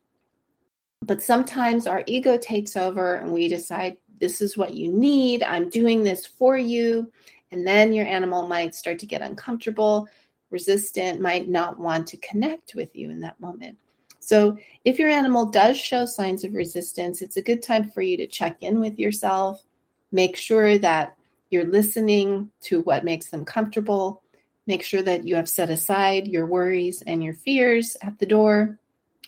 But 1.02 1.22
sometimes 1.22 1.88
our 1.88 2.04
ego 2.08 2.38
takes 2.38 2.76
over 2.76 3.16
and 3.16 3.32
we 3.32 3.48
decide, 3.48 3.98
this 4.20 4.42
is 4.42 4.58
what 4.58 4.74
you 4.74 4.92
need. 4.92 5.44
I'm 5.44 5.70
doing 5.70 6.04
this 6.04 6.26
for 6.26 6.58
you. 6.58 7.12
And 7.52 7.66
then 7.66 7.94
your 7.94 8.06
animal 8.06 8.48
might 8.48 8.76
start 8.76 9.00
to 9.00 9.06
get 9.06 9.22
uncomfortable 9.22 10.08
resistant, 10.52 11.22
might 11.22 11.48
not 11.48 11.80
want 11.80 12.08
to 12.08 12.18
connect 12.18 12.76
with 12.76 12.96
you 12.96 13.10
in 13.10 13.20
that 13.22 13.40
moment. 13.40 13.78
So, 14.20 14.58
if 14.86 15.00
your 15.00 15.10
animal 15.10 15.46
does 15.46 15.78
show 15.78 16.06
signs 16.06 16.44
of 16.44 16.54
resistance, 16.54 17.22
it's 17.22 17.38
a 17.38 17.42
good 17.42 17.64
time 17.64 17.90
for 17.90 18.02
you 18.02 18.18
to 18.18 18.28
check 18.28 18.58
in 18.62 18.80
with 18.80 19.00
yourself, 19.00 19.64
make 20.12 20.36
sure 20.36 20.78
that 20.78 21.16
you're 21.50 21.66
listening 21.66 22.52
to 22.64 22.82
what 22.82 23.04
makes 23.04 23.30
them 23.30 23.44
comfortable, 23.46 24.22
make 24.68 24.84
sure 24.84 25.02
that 25.02 25.28
you 25.28 25.36
have 25.36 25.50
set 25.50 25.70
aside 25.70 26.28
your 26.28 26.46
worries 26.46 27.02
and 27.08 27.24
your 27.24 27.34
fears 27.34 27.98
at 28.02 28.20
the 28.20 28.26
door, 28.26 28.78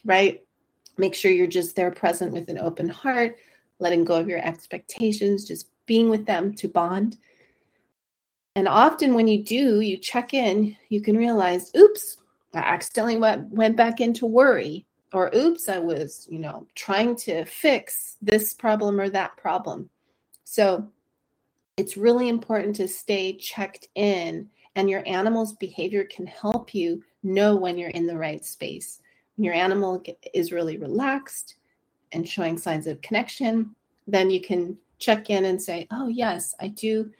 right? 0.06 0.42
Make 1.02 1.16
sure 1.16 1.32
you're 1.32 1.48
just 1.48 1.76
there 1.76 1.92
present 1.92 2.32
with 2.32 2.48
an 2.50 2.60
open 2.60 2.88
heart, 2.88 3.36
letting 3.80 4.06
go 4.06 4.16
of 4.16 4.30
your 4.30 4.40
expectations, 4.40 5.46
just 5.46 5.68
being 5.86 6.10
with 6.10 6.26
them 6.26 6.54
to 6.56 6.70
bond 6.70 7.18
and 8.56 8.68
often 8.68 9.14
when 9.14 9.28
you 9.28 9.44
do, 9.44 9.80
you 9.80 9.98
check 9.98 10.34
in, 10.34 10.76
you 10.90 11.02
can 11.02 11.16
realize, 11.16 11.72
oops, 11.76 12.18
I 12.54 12.60
accidentally 12.60 13.18
went, 13.18 13.50
went 13.50 13.78
back 13.78 14.02
into 14.02 14.26
worry. 14.26 14.86
or 15.14 15.30
oops, 15.36 15.68
I 15.68 15.78
was, 15.78 16.26
you 16.30 16.40
know, 16.40 16.66
trying 16.74 17.18
to 17.18 17.44
fix 17.44 18.16
this 18.22 18.54
problem 18.54 19.00
or 19.00 19.10
that 19.10 19.36
problem. 19.36 19.90
So 20.46 20.88
it's 21.76 21.98
really 21.98 22.30
important 22.30 22.78
to 22.78 22.88
stay 22.88 23.34
checked 23.34 23.88
in, 23.96 24.50
and 24.76 24.90
your 24.90 25.04
animal's 25.06 25.54
behavior 25.54 26.06
can 26.06 26.28
help 26.28 26.74
you 26.74 27.04
know 27.24 27.58
when 27.58 27.78
you're 27.78 27.90
in 27.90 28.08
the 28.08 28.18
right 28.18 28.44
space. 28.46 29.02
Your 29.38 29.54
animal 29.54 30.04
is 30.34 30.52
really 30.52 30.78
relaxed 30.78 31.56
and 32.12 32.28
showing 32.28 32.58
signs 32.58 32.88
of 32.88 33.02
connection, 33.02 33.76
then 34.08 34.30
you 34.30 34.42
can 34.42 34.78
check 35.00 35.30
in 35.30 35.46
and 35.46 35.62
say, 35.62 35.88
Oh, 35.92 36.08
yes, 36.08 36.54
I 36.60 36.68
do 36.68 37.12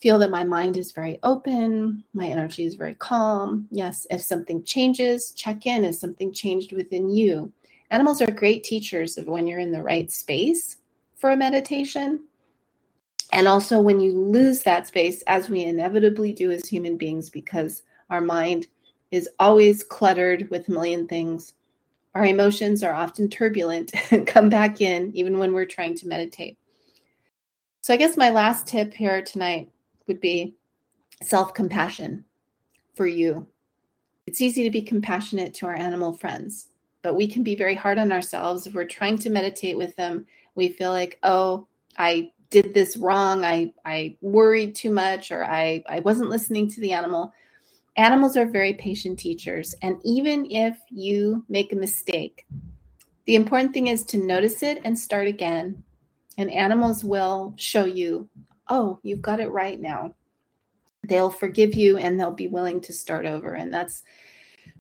feel 0.00 0.18
that 0.18 0.30
my 0.30 0.44
mind 0.44 0.76
is 0.76 0.92
very 0.92 1.18
open, 1.22 2.02
my 2.14 2.26
energy 2.26 2.64
is 2.64 2.74
very 2.74 2.94
calm. 2.94 3.68
Yes, 3.70 4.06
if 4.10 4.22
something 4.22 4.64
changes, 4.64 5.32
check 5.32 5.66
in. 5.66 5.84
Has 5.84 6.00
something 6.00 6.32
changed 6.32 6.72
within 6.72 7.10
you? 7.10 7.52
Animals 7.90 8.22
are 8.22 8.30
great 8.30 8.64
teachers 8.64 9.18
of 9.18 9.26
when 9.26 9.46
you're 9.46 9.58
in 9.58 9.72
the 9.72 9.82
right 9.82 10.10
space 10.10 10.78
for 11.16 11.32
a 11.32 11.36
meditation. 11.36 12.24
And 13.32 13.46
also 13.46 13.80
when 13.80 14.00
you 14.00 14.12
lose 14.12 14.62
that 14.62 14.86
space, 14.86 15.22
as 15.26 15.48
we 15.48 15.64
inevitably 15.64 16.32
do 16.32 16.50
as 16.50 16.68
human 16.68 16.96
beings, 16.96 17.28
because 17.30 17.82
our 18.08 18.20
mind 18.20 18.66
is 19.10 19.28
always 19.38 19.82
cluttered 19.82 20.48
with 20.50 20.68
a 20.68 20.72
million 20.72 21.06
things. 21.06 21.54
Our 22.14 22.26
emotions 22.26 22.82
are 22.82 22.94
often 22.94 23.28
turbulent 23.28 23.92
and 24.12 24.26
come 24.26 24.48
back 24.48 24.80
in 24.80 25.10
even 25.14 25.38
when 25.38 25.52
we're 25.52 25.66
trying 25.66 25.96
to 25.96 26.08
meditate. 26.08 26.58
So, 27.82 27.94
I 27.94 27.96
guess 27.96 28.16
my 28.16 28.30
last 28.30 28.66
tip 28.66 28.92
here 28.92 29.22
tonight 29.22 29.70
would 30.06 30.20
be 30.20 30.54
self 31.22 31.54
compassion 31.54 32.24
for 32.94 33.06
you. 33.06 33.46
It's 34.26 34.40
easy 34.40 34.62
to 34.64 34.70
be 34.70 34.82
compassionate 34.82 35.54
to 35.54 35.66
our 35.66 35.74
animal 35.74 36.12
friends, 36.12 36.68
but 37.02 37.14
we 37.14 37.26
can 37.26 37.42
be 37.42 37.56
very 37.56 37.74
hard 37.74 37.98
on 37.98 38.12
ourselves 38.12 38.66
if 38.66 38.74
we're 38.74 38.84
trying 38.84 39.18
to 39.18 39.30
meditate 39.30 39.76
with 39.76 39.96
them. 39.96 40.26
We 40.54 40.68
feel 40.68 40.90
like, 40.90 41.18
oh, 41.22 41.66
I 41.96 42.32
did 42.50 42.74
this 42.74 42.96
wrong. 42.96 43.44
I, 43.44 43.72
I 43.84 44.16
worried 44.20 44.74
too 44.74 44.90
much, 44.90 45.30
or 45.30 45.44
I, 45.44 45.82
I 45.88 46.00
wasn't 46.00 46.30
listening 46.30 46.68
to 46.70 46.80
the 46.80 46.92
animal. 46.92 47.32
Animals 48.00 48.34
are 48.38 48.46
very 48.46 48.72
patient 48.72 49.18
teachers. 49.18 49.74
And 49.82 49.98
even 50.04 50.50
if 50.50 50.78
you 50.88 51.44
make 51.50 51.74
a 51.74 51.76
mistake, 51.76 52.46
the 53.26 53.34
important 53.34 53.74
thing 53.74 53.88
is 53.88 54.04
to 54.04 54.16
notice 54.16 54.62
it 54.62 54.80
and 54.84 54.98
start 54.98 55.26
again. 55.26 55.84
And 56.38 56.50
animals 56.50 57.04
will 57.04 57.52
show 57.58 57.84
you 57.84 58.26
oh, 58.70 58.98
you've 59.02 59.20
got 59.20 59.38
it 59.38 59.50
right 59.50 59.78
now. 59.78 60.14
They'll 61.06 61.28
forgive 61.28 61.74
you 61.74 61.98
and 61.98 62.18
they'll 62.18 62.30
be 62.30 62.48
willing 62.48 62.80
to 62.82 62.92
start 62.94 63.26
over. 63.26 63.52
And 63.52 63.74
that's 63.74 64.02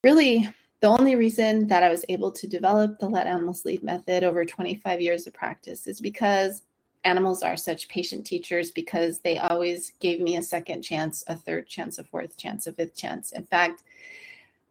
really 0.02 0.48
the 0.80 0.88
only 0.88 1.16
reason 1.16 1.68
that 1.68 1.84
I 1.84 1.90
was 1.90 2.06
able 2.08 2.32
to 2.32 2.48
develop 2.48 3.00
the 3.00 3.10
Let 3.10 3.28
Animals 3.28 3.66
Lead 3.66 3.84
method 3.84 4.24
over 4.24 4.46
25 4.46 5.02
years 5.02 5.28
of 5.28 5.34
practice 5.34 5.88
is 5.88 6.00
because 6.00 6.62
animals 7.03 7.44
are 7.44 7.58
such 7.58 7.88
patient 7.88 8.25
teachers 8.25 8.72
because 8.72 9.20
they 9.20 9.38
always 9.38 9.94
gave 10.00 10.20
me 10.20 10.38
a 10.38 10.44
second 10.44 10.82
chance, 10.82 11.24
a 11.27 11.36
third 11.36 11.68
chance, 11.68 11.98
a 11.98 12.03
fourth 12.03 12.38
chance, 12.38 12.68
a 12.68 12.74
fifth 12.74 12.96
chance. 12.96 13.32
In 13.32 13.46
fact, 13.46 13.84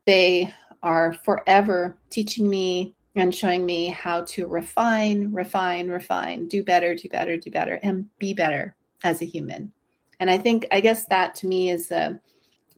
they 0.07 0.53
are 0.83 1.15
forever 1.25 1.97
teaching 2.11 2.49
me 2.49 2.95
and 3.15 3.35
showing 3.35 3.67
me 3.67 3.89
how 3.89 4.23
to 4.23 4.47
refine, 4.47 5.33
refine, 5.33 5.89
refine, 5.89 6.47
do 6.47 6.63
better, 6.63 6.95
do 6.95 7.09
better, 7.09 7.37
do 7.37 7.51
better, 7.51 7.81
and 7.83 8.07
be 8.19 8.33
better 8.33 8.77
as 9.03 9.23
a 9.23 9.27
human. 9.27 9.73
And 10.21 10.31
I 10.31 10.39
think, 10.39 10.67
I 10.71 10.81
guess 10.81 11.05
that 11.07 11.35
to 11.37 11.47
me 11.47 11.71
is 11.71 11.89
the 11.89 12.21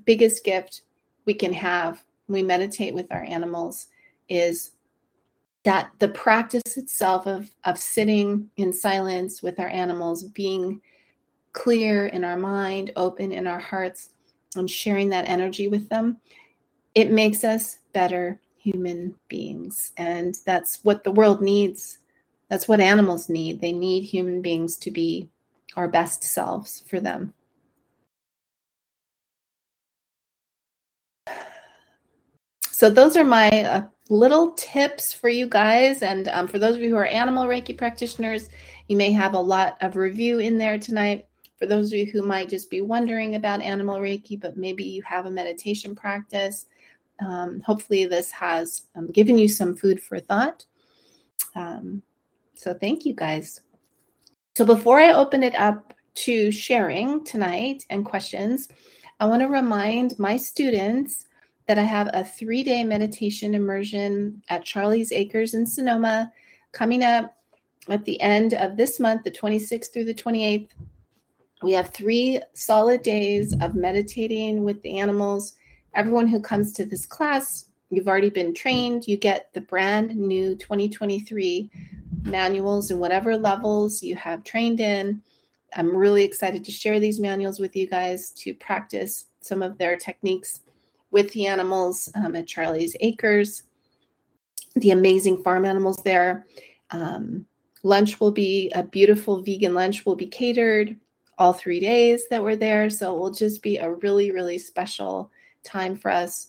biggest 0.05 0.45
gift 0.45 0.83
we 1.27 1.35
can 1.35 1.53
have 1.53 2.03
when 2.27 2.43
we 2.43 2.47
meditate 2.47 2.95
with 2.95 3.07
our 3.11 3.23
animals 3.23 3.89
is 4.29 4.73
that 5.65 5.91
the 5.99 6.09
practice 6.09 6.77
itself 6.77 7.27
of, 7.27 7.51
of 7.65 7.79
sitting 7.79 8.49
in 8.57 8.73
silence 8.73 9.43
with 9.43 9.61
our 9.61 9.69
animals, 9.69 10.25
being 10.25 10.81
clear 11.53 12.07
in 12.07 12.25
our 12.25 12.37
mind, 12.37 12.93
open 12.97 13.33
in 13.33 13.47
our 13.47 13.59
hearts, 13.59 14.11
and 14.57 14.71
sharing 14.71 15.09
that 15.11 15.29
energy 15.29 15.69
with 15.69 15.89
them, 15.89 16.17
it 16.95 17.11
makes 17.11 17.45
us 17.45 17.79
better 17.93 18.41
human 18.57 19.15
beings. 19.29 19.93
And 19.97 20.37
that's 20.45 20.81
what 20.83 21.05
the 21.05 21.13
world 21.13 21.41
needs. 21.41 21.99
That's 22.49 22.67
what 22.67 22.81
animals 22.81 23.29
need. 23.29 23.61
They 23.61 23.73
need 23.73 24.03
human 24.03 24.43
beings 24.43 24.77
to 24.79 24.91
be 24.91 25.29
our 25.77 25.89
best 25.89 26.25
selves 26.25 26.83
for 26.89 27.01
them. 27.01 27.33
So, 32.73 32.89
those 32.89 33.17
are 33.17 33.25
my 33.25 33.51
uh, 33.51 33.83
little 34.11 34.53
tips 34.53 35.15
for 35.15 35.31
you 35.31 35.47
guys. 35.47 36.03
And 36.03 36.29
um, 36.29 36.47
for 36.47 36.59
those 36.59 36.77
of 36.77 36.83
you 36.83 36.91
who 36.91 36.97
are 36.97 37.07
animal 37.07 37.47
Reiki 37.47 37.77
practitioners, 37.77 38.51
you 38.89 38.97
may 38.97 39.13
have 39.13 39.35
a 39.35 39.41
lot 39.41 39.79
of 39.81 39.97
review 39.97 40.41
in 40.41 40.59
there 40.59 40.79
tonight. 40.79 41.27
For 41.59 41.67
those 41.67 41.93
of 41.93 41.99
you 41.99 42.07
who 42.07 42.23
might 42.23 42.49
just 42.49 42.71
be 42.71 42.83
wondering 42.83 43.37
about 43.37 43.63
animal 43.63 43.99
Reiki, 43.99 44.39
but 44.39 44.57
maybe 44.57 44.85
you 44.85 45.03
have 45.03 45.27
a 45.27 45.31
meditation 45.31 45.95
practice, 45.95 46.67
um, 47.21 47.61
hopefully, 47.61 48.07
this 48.07 48.31
has 48.31 48.83
um, 48.97 49.09
given 49.09 49.37
you 49.37 49.47
some 49.47 49.77
food 49.77 50.03
for 50.03 50.19
thought. 50.19 50.65
Um, 51.55 52.03
so, 52.55 52.73
thank 52.73 53.05
you 53.05 53.15
guys. 53.15 53.61
So 54.55 54.65
before 54.65 55.01
I 55.01 55.13
open 55.13 55.43
it 55.43 55.55
up 55.55 55.95
to 56.17 56.51
sharing 56.51 57.25
tonight 57.25 57.87
and 57.89 58.05
questions, 58.05 58.69
I 59.21 59.27
want 59.27 59.43
to 59.43 59.49
remind 59.49 60.19
my 60.19 60.37
students 60.37 61.27
that 61.67 61.79
I 61.79 61.83
have 61.83 62.11
a 62.13 62.25
three 62.25 62.63
day 62.63 62.85
meditation 62.85 63.55
immersion 63.55 64.43
at 64.49 64.65
Charlie's 64.65 65.13
Acres 65.13 65.55
in 65.55 65.67
Sonoma 65.67 66.33
coming 66.73 67.05
up 67.05 67.37
at 67.89 68.05
the 68.05 68.21
end 68.21 68.55
of 68.55 68.77
this 68.77 69.01
month, 69.01 69.25
the 69.25 69.31
26th 69.31 69.93
through 69.93 70.05
the 70.05 70.15
28th. 70.15 70.71
We 71.63 71.73
have 71.73 71.91
three 71.91 72.41
solid 72.55 73.03
days 73.03 73.55
of 73.61 73.75
meditating 73.75 74.65
with 74.65 74.81
the 74.83 74.99
animals. 74.99 75.55
Everyone 75.95 76.27
who 76.27 76.41
comes 76.41 76.73
to 76.75 76.85
this 76.85 77.07
class, 77.07 77.67
you've 77.91 78.09
already 78.09 78.31
been 78.31 78.55
trained. 78.55 79.07
You 79.07 79.17
get 79.17 79.53
the 79.53 79.61
brand 79.61 80.17
new 80.17 80.55
2023 80.57 81.71
manuals 82.23 82.91
in 82.91 82.99
whatever 82.99 83.37
levels 83.37 84.03
you 84.03 84.17
have 84.17 84.45
trained 84.45 84.81
in. 84.81 85.23
I'm 85.75 85.95
really 85.95 86.25
excited 86.25 86.65
to 86.65 86.73
share 86.73 86.99
these 86.99 87.21
manuals 87.21 87.61
with 87.61 87.77
you 87.77 87.87
guys 87.87 88.31
to 88.39 88.55
practice 88.55 89.27
some 89.41 89.63
of 89.63 89.79
their 89.79 89.97
techniques 89.97 90.61
with 91.11 91.33
the 91.33 91.47
animals 91.47 92.09
um, 92.15 92.37
at 92.37 92.47
Charlie's 92.47 92.97
Acres, 93.01 93.65
the 94.77 94.91
amazing 94.93 95.43
farm 95.43 95.65
animals 95.65 95.99
there. 96.05 96.47
Um, 96.91 97.47
lunch 97.83 98.21
will 98.21 98.31
be 98.31 98.71
a 98.75 98.83
beautiful 98.83 99.43
vegan 99.43 99.75
lunch 99.75 100.05
will 100.05 100.17
be 100.17 100.27
catered 100.27 100.97
all 101.39 101.53
three 101.53 101.81
days 101.81 102.25
that 102.31 102.43
we're 102.43 102.57
there. 102.57 102.91
So 102.91 103.15
it 103.15 103.19
will 103.19 103.31
just 103.31 103.63
be 103.63 103.79
a 103.79 103.91
really, 103.91 104.31
really 104.31 104.59
special 104.59 105.31
time 105.65 105.97
for 105.97 106.11
us 106.11 106.49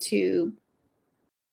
to 0.00 0.52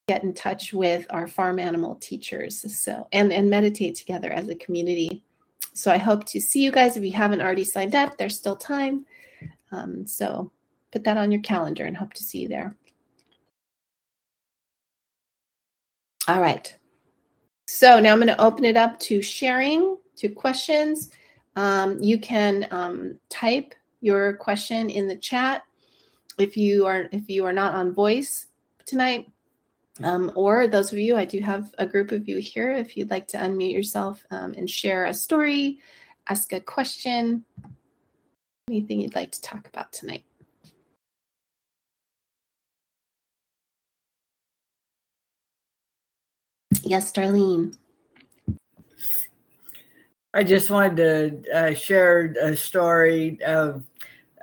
get 0.07 0.23
in 0.23 0.33
touch 0.33 0.71
with 0.71 1.05
our 1.09 1.27
farm 1.27 1.57
animal 1.57 1.95
teachers 1.95 2.63
so 2.77 3.07
and 3.11 3.33
and 3.33 3.49
meditate 3.49 3.95
together 3.95 4.31
as 4.31 4.47
a 4.49 4.55
community 4.55 5.23
so 5.73 5.91
i 5.91 5.97
hope 5.97 6.23
to 6.25 6.39
see 6.39 6.61
you 6.61 6.71
guys 6.71 6.95
if 6.95 7.03
you 7.03 7.11
haven't 7.11 7.41
already 7.41 7.63
signed 7.63 7.95
up 7.95 8.15
there's 8.17 8.37
still 8.37 8.55
time 8.55 9.03
um, 9.71 10.05
so 10.05 10.51
put 10.95 11.03
that 11.03 11.17
on 11.17 11.29
your 11.29 11.41
calendar 11.41 11.83
and 11.83 11.97
hope 11.97 12.13
to 12.13 12.23
see 12.23 12.39
you 12.39 12.47
there 12.47 12.73
all 16.29 16.39
right 16.39 16.73
so 17.67 17.99
now 17.99 18.13
i'm 18.13 18.19
going 18.19 18.27
to 18.27 18.41
open 18.41 18.63
it 18.63 18.77
up 18.77 18.97
to 18.97 19.21
sharing 19.21 19.97
to 20.15 20.29
questions 20.29 21.11
um, 21.57 22.01
you 22.01 22.17
can 22.17 22.65
um, 22.71 23.19
type 23.29 23.75
your 23.99 24.37
question 24.37 24.89
in 24.89 25.05
the 25.05 25.17
chat 25.17 25.63
if 26.37 26.55
you 26.55 26.85
are 26.85 27.09
if 27.11 27.29
you 27.29 27.45
are 27.45 27.51
not 27.51 27.73
on 27.73 27.93
voice 27.93 28.45
tonight 28.85 29.27
um, 30.01 30.31
or 30.35 30.67
those 30.67 30.91
of 30.91 30.99
you, 30.99 31.15
I 31.15 31.25
do 31.25 31.39
have 31.39 31.73
a 31.77 31.85
group 31.85 32.11
of 32.11 32.27
you 32.27 32.37
here. 32.39 32.73
If 32.73 32.97
you'd 32.97 33.09
like 33.09 33.27
to 33.27 33.37
unmute 33.37 33.71
yourself 33.71 34.25
um, 34.29 34.53
and 34.57 34.69
share 34.69 35.05
a 35.05 35.13
story, 35.13 35.79
ask 36.27 36.51
a 36.51 36.59
question, 36.59 37.45
anything 38.67 38.99
you'd 38.99 39.15
like 39.15 39.31
to 39.31 39.41
talk 39.41 39.67
about 39.69 39.93
tonight. 39.93 40.25
Yes, 46.85 47.11
Darlene. 47.11 47.75
I 50.35 50.43
just 50.43 50.69
wanted 50.69 51.43
to 51.43 51.57
uh, 51.57 51.73
share 51.73 52.35
a 52.39 52.55
story 52.55 53.41
of 53.43 53.83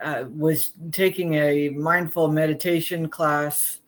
uh, 0.03 0.25
was 0.29 0.73
taking 0.91 1.35
a 1.35 1.69
mindful 1.69 2.27
meditation 2.27 3.09
class 3.09 3.79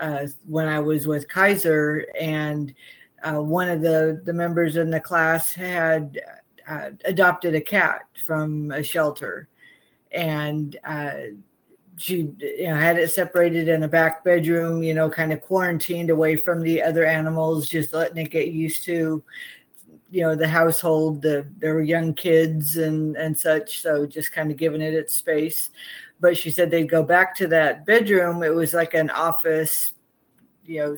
uh, 0.00 0.26
when 0.44 0.66
I 0.66 0.80
was 0.80 1.06
with 1.06 1.28
Kaiser, 1.28 2.04
and 2.20 2.74
uh, 3.22 3.40
one 3.40 3.68
of 3.68 3.80
the 3.80 4.20
the 4.24 4.32
members 4.32 4.76
in 4.76 4.90
the 4.90 4.98
class 4.98 5.54
had 5.54 6.20
uh, 6.68 6.90
adopted 7.04 7.54
a 7.54 7.60
cat 7.60 8.06
from 8.26 8.72
a 8.72 8.82
shelter, 8.82 9.48
and 10.10 10.76
uh, 10.84 11.14
she 12.00 12.32
you 12.38 12.64
know, 12.64 12.76
had 12.76 12.98
it 12.98 13.10
separated 13.10 13.68
in 13.68 13.82
a 13.82 13.88
back 13.88 14.24
bedroom, 14.24 14.82
you 14.82 14.94
know, 14.94 15.10
kind 15.10 15.34
of 15.34 15.42
quarantined 15.42 16.08
away 16.08 16.34
from 16.34 16.62
the 16.62 16.82
other 16.82 17.04
animals, 17.04 17.68
just 17.68 17.92
letting 17.92 18.16
it 18.16 18.30
get 18.30 18.48
used 18.48 18.84
to, 18.84 19.22
you 20.10 20.22
know, 20.22 20.34
the 20.34 20.48
household. 20.48 21.20
The, 21.20 21.46
there 21.58 21.74
were 21.74 21.82
young 21.82 22.14
kids 22.14 22.78
and 22.78 23.16
and 23.16 23.38
such, 23.38 23.82
so 23.82 24.06
just 24.06 24.32
kind 24.32 24.50
of 24.50 24.56
giving 24.56 24.80
it 24.80 24.94
its 24.94 25.14
space. 25.14 25.68
But 26.20 26.38
she 26.38 26.50
said 26.50 26.70
they'd 26.70 26.88
go 26.88 27.02
back 27.02 27.34
to 27.36 27.46
that 27.48 27.84
bedroom. 27.84 28.42
It 28.42 28.54
was 28.54 28.72
like 28.72 28.94
an 28.94 29.10
office, 29.10 29.92
you 30.64 30.80
know, 30.80 30.96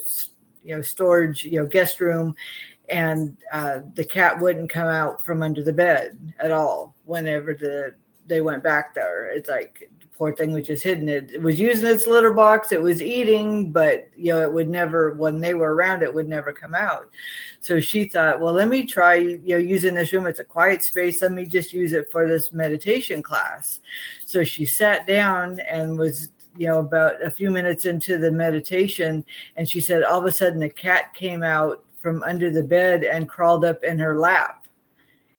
you 0.62 0.76
know, 0.76 0.82
storage, 0.82 1.44
you 1.44 1.60
know, 1.60 1.66
guest 1.66 2.00
room, 2.00 2.36
and 2.88 3.36
uh, 3.52 3.80
the 3.94 4.04
cat 4.04 4.38
wouldn't 4.38 4.70
come 4.70 4.86
out 4.86 5.24
from 5.24 5.42
under 5.42 5.64
the 5.64 5.72
bed 5.72 6.32
at 6.38 6.52
all 6.52 6.94
whenever 7.06 7.54
the 7.54 7.94
they 8.28 8.40
went 8.40 8.62
back 8.62 8.94
there. 8.94 9.30
It's 9.30 9.48
like 9.48 9.90
poor 10.22 10.32
thing 10.32 10.52
was 10.52 10.68
just 10.68 10.84
hidden. 10.84 11.08
It, 11.08 11.32
it 11.32 11.42
was 11.42 11.58
using 11.58 11.88
its 11.88 12.06
litter 12.06 12.32
box. 12.32 12.70
It 12.70 12.80
was 12.80 13.02
eating, 13.02 13.72
but 13.72 14.08
you 14.16 14.32
know 14.32 14.40
it 14.40 14.52
would 14.52 14.68
never. 14.68 15.14
When 15.14 15.40
they 15.40 15.54
were 15.54 15.74
around, 15.74 16.04
it 16.04 16.14
would 16.14 16.28
never 16.28 16.52
come 16.52 16.76
out. 16.76 17.10
So 17.60 17.80
she 17.80 18.04
thought, 18.04 18.38
well, 18.38 18.52
let 18.52 18.68
me 18.68 18.86
try. 18.86 19.16
You 19.16 19.40
know, 19.44 19.56
using 19.56 19.94
this 19.94 20.12
room. 20.12 20.28
It's 20.28 20.38
a 20.38 20.44
quiet 20.44 20.84
space. 20.84 21.20
Let 21.20 21.32
me 21.32 21.44
just 21.44 21.72
use 21.72 21.92
it 21.92 22.08
for 22.12 22.28
this 22.28 22.52
meditation 22.52 23.20
class. 23.20 23.80
So 24.24 24.44
she 24.44 24.64
sat 24.64 25.08
down 25.08 25.58
and 25.58 25.98
was 25.98 26.28
you 26.56 26.68
know 26.68 26.78
about 26.78 27.20
a 27.20 27.28
few 27.28 27.50
minutes 27.50 27.84
into 27.84 28.16
the 28.16 28.30
meditation 28.30 29.24
and 29.56 29.68
she 29.68 29.80
said 29.80 30.04
all 30.04 30.20
of 30.20 30.26
a 30.26 30.30
sudden 30.30 30.62
a 30.62 30.70
cat 30.70 31.14
came 31.14 31.42
out 31.42 31.82
from 32.00 32.22
under 32.22 32.48
the 32.48 32.62
bed 32.62 33.02
and 33.02 33.28
crawled 33.28 33.64
up 33.64 33.82
in 33.82 33.98
her 33.98 34.20
lap 34.20 34.68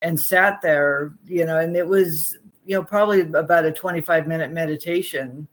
and 0.02 0.20
sat 0.20 0.62
there, 0.62 1.14
you 1.26 1.46
know, 1.46 1.60
and 1.60 1.78
it 1.78 1.88
was, 1.88 2.38
you 2.66 2.76
know, 2.76 2.84
probably 2.84 3.22
about 3.22 3.66
a 3.66 3.72
25 3.72 4.28
minute 4.28 4.52
meditation. 4.52 5.48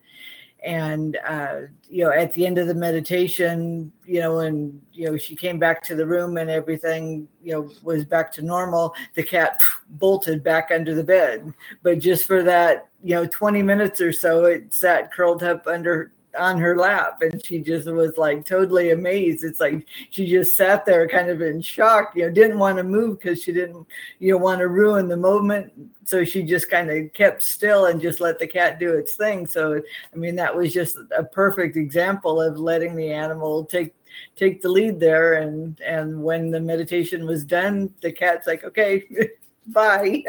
And, 0.62 1.16
uh, 1.26 1.60
you 1.88 2.04
know, 2.04 2.10
at 2.10 2.34
the 2.34 2.46
end 2.46 2.58
of 2.58 2.66
the 2.66 2.74
meditation, 2.74 3.90
you 4.04 4.20
know, 4.20 4.40
and, 4.40 4.80
you 4.92 5.06
know, 5.06 5.16
she 5.16 5.34
came 5.34 5.58
back 5.58 5.82
to 5.84 5.94
the 5.94 6.04
room 6.04 6.36
and 6.36 6.50
everything, 6.50 7.26
you 7.42 7.52
know, 7.52 7.70
was 7.82 8.04
back 8.04 8.30
to 8.32 8.42
normal. 8.42 8.94
The 9.14 9.22
cat 9.22 9.62
bolted 9.88 10.42
back 10.42 10.70
under 10.70 10.94
the 10.94 11.04
bed. 11.04 11.54
But 11.82 11.98
just 11.98 12.26
for 12.26 12.42
that, 12.42 12.88
you 13.02 13.14
know, 13.14 13.26
20 13.26 13.62
minutes 13.62 14.02
or 14.02 14.12
so, 14.12 14.44
it 14.44 14.74
sat 14.74 15.10
curled 15.10 15.42
up 15.42 15.66
under 15.66 16.12
on 16.38 16.58
her 16.58 16.76
lap 16.76 17.22
and 17.22 17.44
she 17.44 17.58
just 17.58 17.88
was 17.90 18.16
like 18.16 18.44
totally 18.44 18.90
amazed. 18.90 19.44
It's 19.44 19.60
like 19.60 19.86
she 20.10 20.26
just 20.26 20.56
sat 20.56 20.84
there 20.84 21.08
kind 21.08 21.28
of 21.28 21.42
in 21.42 21.60
shock 21.60 22.12
you 22.14 22.22
know 22.22 22.30
didn't 22.30 22.58
want 22.58 22.78
to 22.78 22.84
move 22.84 23.18
because 23.18 23.42
she 23.42 23.52
didn't 23.52 23.86
you 24.18 24.32
know 24.32 24.38
want 24.38 24.60
to 24.60 24.68
ruin 24.68 25.08
the 25.08 25.16
moment. 25.16 25.72
So 26.04 26.24
she 26.24 26.42
just 26.42 26.70
kind 26.70 26.90
of 26.90 27.12
kept 27.12 27.42
still 27.42 27.86
and 27.86 28.00
just 28.00 28.20
let 28.20 28.38
the 28.38 28.46
cat 28.46 28.78
do 28.78 28.94
its 28.94 29.14
thing. 29.16 29.46
So 29.46 29.80
i 30.12 30.16
mean 30.16 30.36
that 30.36 30.54
was 30.54 30.72
just 30.72 30.96
a 31.16 31.24
perfect 31.24 31.76
example 31.76 32.40
of 32.40 32.58
letting 32.58 32.94
the 32.94 33.10
animal 33.10 33.64
take 33.64 33.94
take 34.36 34.62
the 34.62 34.68
lead 34.68 35.00
there. 35.00 35.34
And 35.34 35.80
and 35.80 36.22
when 36.22 36.50
the 36.50 36.60
meditation 36.60 37.26
was 37.26 37.44
done 37.44 37.92
the 38.00 38.12
cat's 38.12 38.46
like 38.46 38.64
okay 38.64 39.04
Bye. 39.74 40.24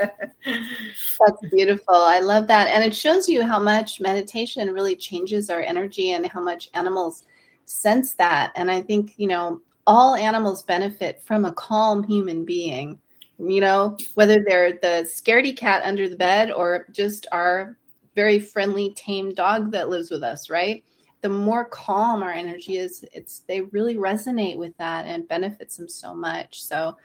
That's 0.45 1.47
beautiful. 1.51 1.95
I 1.95 2.19
love 2.19 2.47
that. 2.47 2.67
And 2.67 2.83
it 2.83 2.95
shows 2.95 3.27
you 3.27 3.45
how 3.45 3.59
much 3.59 3.99
meditation 3.99 4.71
really 4.71 4.95
changes 4.95 5.49
our 5.49 5.61
energy 5.61 6.11
and 6.11 6.25
how 6.27 6.41
much 6.41 6.69
animals 6.73 7.23
sense 7.65 8.13
that. 8.15 8.51
And 8.55 8.69
I 8.69 8.81
think, 8.81 9.13
you 9.17 9.27
know, 9.27 9.61
all 9.87 10.15
animals 10.15 10.63
benefit 10.63 11.21
from 11.25 11.45
a 11.45 11.53
calm 11.53 12.03
human 12.03 12.45
being, 12.45 12.99
you 13.39 13.61
know, 13.61 13.97
whether 14.13 14.43
they're 14.43 14.73
the 14.73 15.09
scaredy 15.09 15.55
cat 15.55 15.81
under 15.83 16.07
the 16.07 16.15
bed 16.15 16.51
or 16.51 16.85
just 16.91 17.25
our 17.31 17.77
very 18.15 18.39
friendly, 18.39 18.93
tame 18.93 19.33
dog 19.33 19.71
that 19.71 19.89
lives 19.89 20.11
with 20.11 20.23
us, 20.23 20.49
right? 20.49 20.83
The 21.21 21.29
more 21.29 21.65
calm 21.65 22.23
our 22.23 22.31
energy 22.31 22.77
is, 22.77 23.05
it's 23.13 23.43
they 23.47 23.61
really 23.61 23.95
resonate 23.95 24.57
with 24.57 24.75
that 24.77 25.05
and 25.05 25.27
benefits 25.27 25.77
them 25.77 25.87
so 25.87 26.13
much. 26.13 26.63
So 26.63 26.97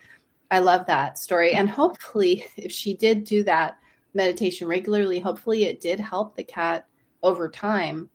I 0.50 0.60
love 0.60 0.86
that 0.86 1.18
story. 1.18 1.52
And 1.54 1.68
hopefully, 1.68 2.46
if 2.56 2.72
she 2.72 2.94
did 2.94 3.24
do 3.24 3.42
that 3.44 3.78
meditation 4.14 4.68
regularly, 4.68 5.20
hopefully 5.20 5.64
it 5.64 5.80
did 5.80 6.00
help 6.00 6.36
the 6.36 6.44
cat 6.44 6.86
over 7.22 7.48
time 7.48 8.08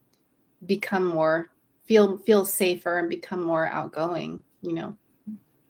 become 0.66 1.06
more 1.06 1.50
feel 1.86 2.18
feel 2.20 2.46
safer 2.46 3.00
and 3.00 3.10
become 3.10 3.44
more 3.44 3.68
outgoing, 3.68 4.40
you 4.62 4.74
know. 4.74 4.98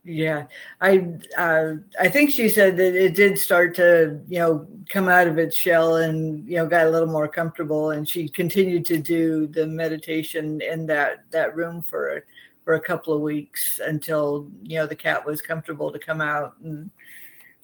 Yeah, 0.04 0.48
I 0.80 1.10
uh, 1.38 1.74
I 2.00 2.10
think 2.10 2.32
she 2.32 2.50
said 2.50 2.76
that 2.78 2.96
it 2.96 3.14
did 3.14 3.38
start 3.38 3.76
to 3.76 4.20
you 4.28 4.40
know 4.40 4.68
come 4.90 5.08
out 5.08 5.28
of 5.28 5.38
its 5.38 5.56
shell 5.56 5.98
and 5.98 6.48
you 6.50 6.58
know 6.58 6.66
got 6.66 6.88
a 6.88 6.90
little 6.90 7.08
more 7.08 7.28
comfortable, 7.28 7.92
and 7.92 8.08
she 8.08 8.28
continued 8.28 8.86
to 8.86 8.98
do 8.98 9.46
the 9.48 9.68
meditation 9.68 10.60
in 10.62 10.88
that 10.88 11.26
that 11.30 11.56
room 11.56 11.84
for 11.84 12.26
for 12.64 12.76
a 12.76 12.82
couple 12.82 13.14
of 13.14 13.22
weeks 13.22 13.80
until 13.86 14.50
you 14.64 14.78
know 14.78 14.86
the 14.86 14.96
cat 14.96 15.26
was 15.26 15.42
comfortable 15.42 15.92
to 15.92 16.00
come 16.00 16.22
out 16.22 16.56
and 16.64 16.90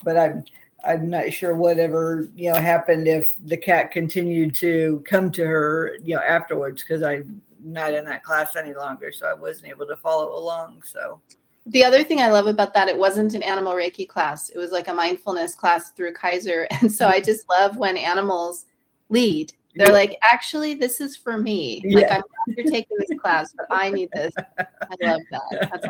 but 0.04 0.16
i'm 0.16 0.44
i'm 0.84 1.08
not 1.08 1.32
sure 1.32 1.54
whatever 1.54 2.28
you 2.34 2.52
know 2.52 2.58
happened 2.58 3.06
if 3.06 3.28
the 3.46 3.56
cat 3.56 3.90
continued 3.90 4.54
to 4.54 5.02
come 5.08 5.30
to 5.30 5.46
her 5.46 5.96
you 6.02 6.14
know 6.14 6.22
afterwards 6.22 6.82
because 6.82 7.02
i'm 7.02 7.40
not 7.62 7.92
in 7.92 8.04
that 8.04 8.22
class 8.22 8.56
any 8.56 8.74
longer 8.74 9.10
so 9.12 9.26
i 9.26 9.34
wasn't 9.34 9.66
able 9.66 9.86
to 9.86 9.96
follow 9.96 10.36
along 10.38 10.82
so 10.84 11.20
the 11.68 11.84
other 11.84 12.02
thing 12.02 12.20
I 12.20 12.30
love 12.30 12.46
about 12.46 12.72
that, 12.72 12.88
it 12.88 12.96
wasn't 12.96 13.34
an 13.34 13.42
animal 13.42 13.74
Reiki 13.74 14.08
class. 14.08 14.48
It 14.48 14.56
was 14.56 14.70
like 14.70 14.88
a 14.88 14.94
mindfulness 14.94 15.54
class 15.54 15.90
through 15.90 16.14
Kaiser. 16.14 16.66
And 16.80 16.90
so 16.90 17.06
I 17.08 17.20
just 17.20 17.46
love 17.48 17.76
when 17.76 17.98
animals 17.98 18.64
lead 19.10 19.52
they're 19.74 19.92
like, 19.92 20.18
actually, 20.22 20.74
this 20.74 21.00
is 21.00 21.16
for 21.16 21.38
me. 21.38 21.82
Yeah. 21.84 22.00
Like, 22.00 22.10
I'm 22.10 22.22
glad 22.22 22.56
you're 22.56 22.72
taking 22.72 22.96
this 22.98 23.18
class, 23.18 23.54
but 23.56 23.66
I 23.70 23.90
need 23.90 24.10
this. 24.12 24.32
I 24.58 24.66
love 25.02 25.20
that. 25.30 25.68
That's 25.70 25.86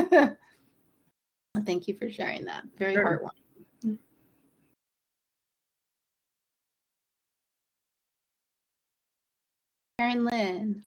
awesome. 0.00 0.36
Thank 1.66 1.88
you 1.88 1.96
for 1.98 2.10
sharing 2.10 2.44
that. 2.44 2.64
Very 2.78 2.94
sure. 2.94 3.22
heartwarming. 3.84 3.98
Karen 9.98 10.24
Lynn. 10.24 10.84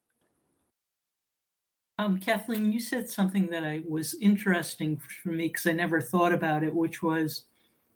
Um, 1.98 2.20
Kathleen, 2.20 2.74
you 2.74 2.82
said 2.82 3.10
something 3.10 3.48
that 3.48 3.64
I 3.64 3.82
was 3.88 4.16
interesting 4.22 5.00
for 5.24 5.30
me 5.30 5.48
because 5.48 5.66
I 5.66 5.72
never 5.72 6.02
thought 6.02 6.34
about 6.34 6.64
it, 6.64 6.76
which 6.76 7.02
was 7.02 7.46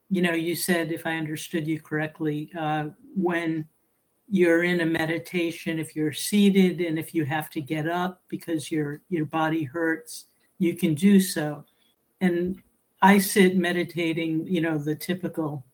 you 0.09 0.21
know, 0.21 0.33
you 0.33 0.55
said, 0.55 0.91
if 0.91 1.05
I 1.05 1.17
understood 1.17 1.67
you 1.67 1.79
correctly, 1.79 2.51
uh, 2.57 2.87
when 3.15 3.65
you're 4.27 4.63
in 4.63 4.81
a 4.81 4.85
meditation, 4.85 5.79
if 5.79 5.95
you're 5.95 6.13
seated 6.13 6.81
and 6.81 6.97
if 6.97 7.13
you 7.13 7.25
have 7.25 7.49
to 7.51 7.61
get 7.61 7.87
up 7.87 8.21
because 8.27 8.71
your 8.71 9.01
your 9.09 9.25
body 9.25 9.63
hurts, 9.63 10.25
you 10.57 10.75
can 10.75 10.93
do 10.93 11.19
so. 11.19 11.65
And 12.21 12.61
I 13.01 13.17
sit 13.17 13.57
meditating, 13.57 14.47
you 14.47 14.61
know, 14.61 14.77
the 14.77 14.95
typical 14.95 15.65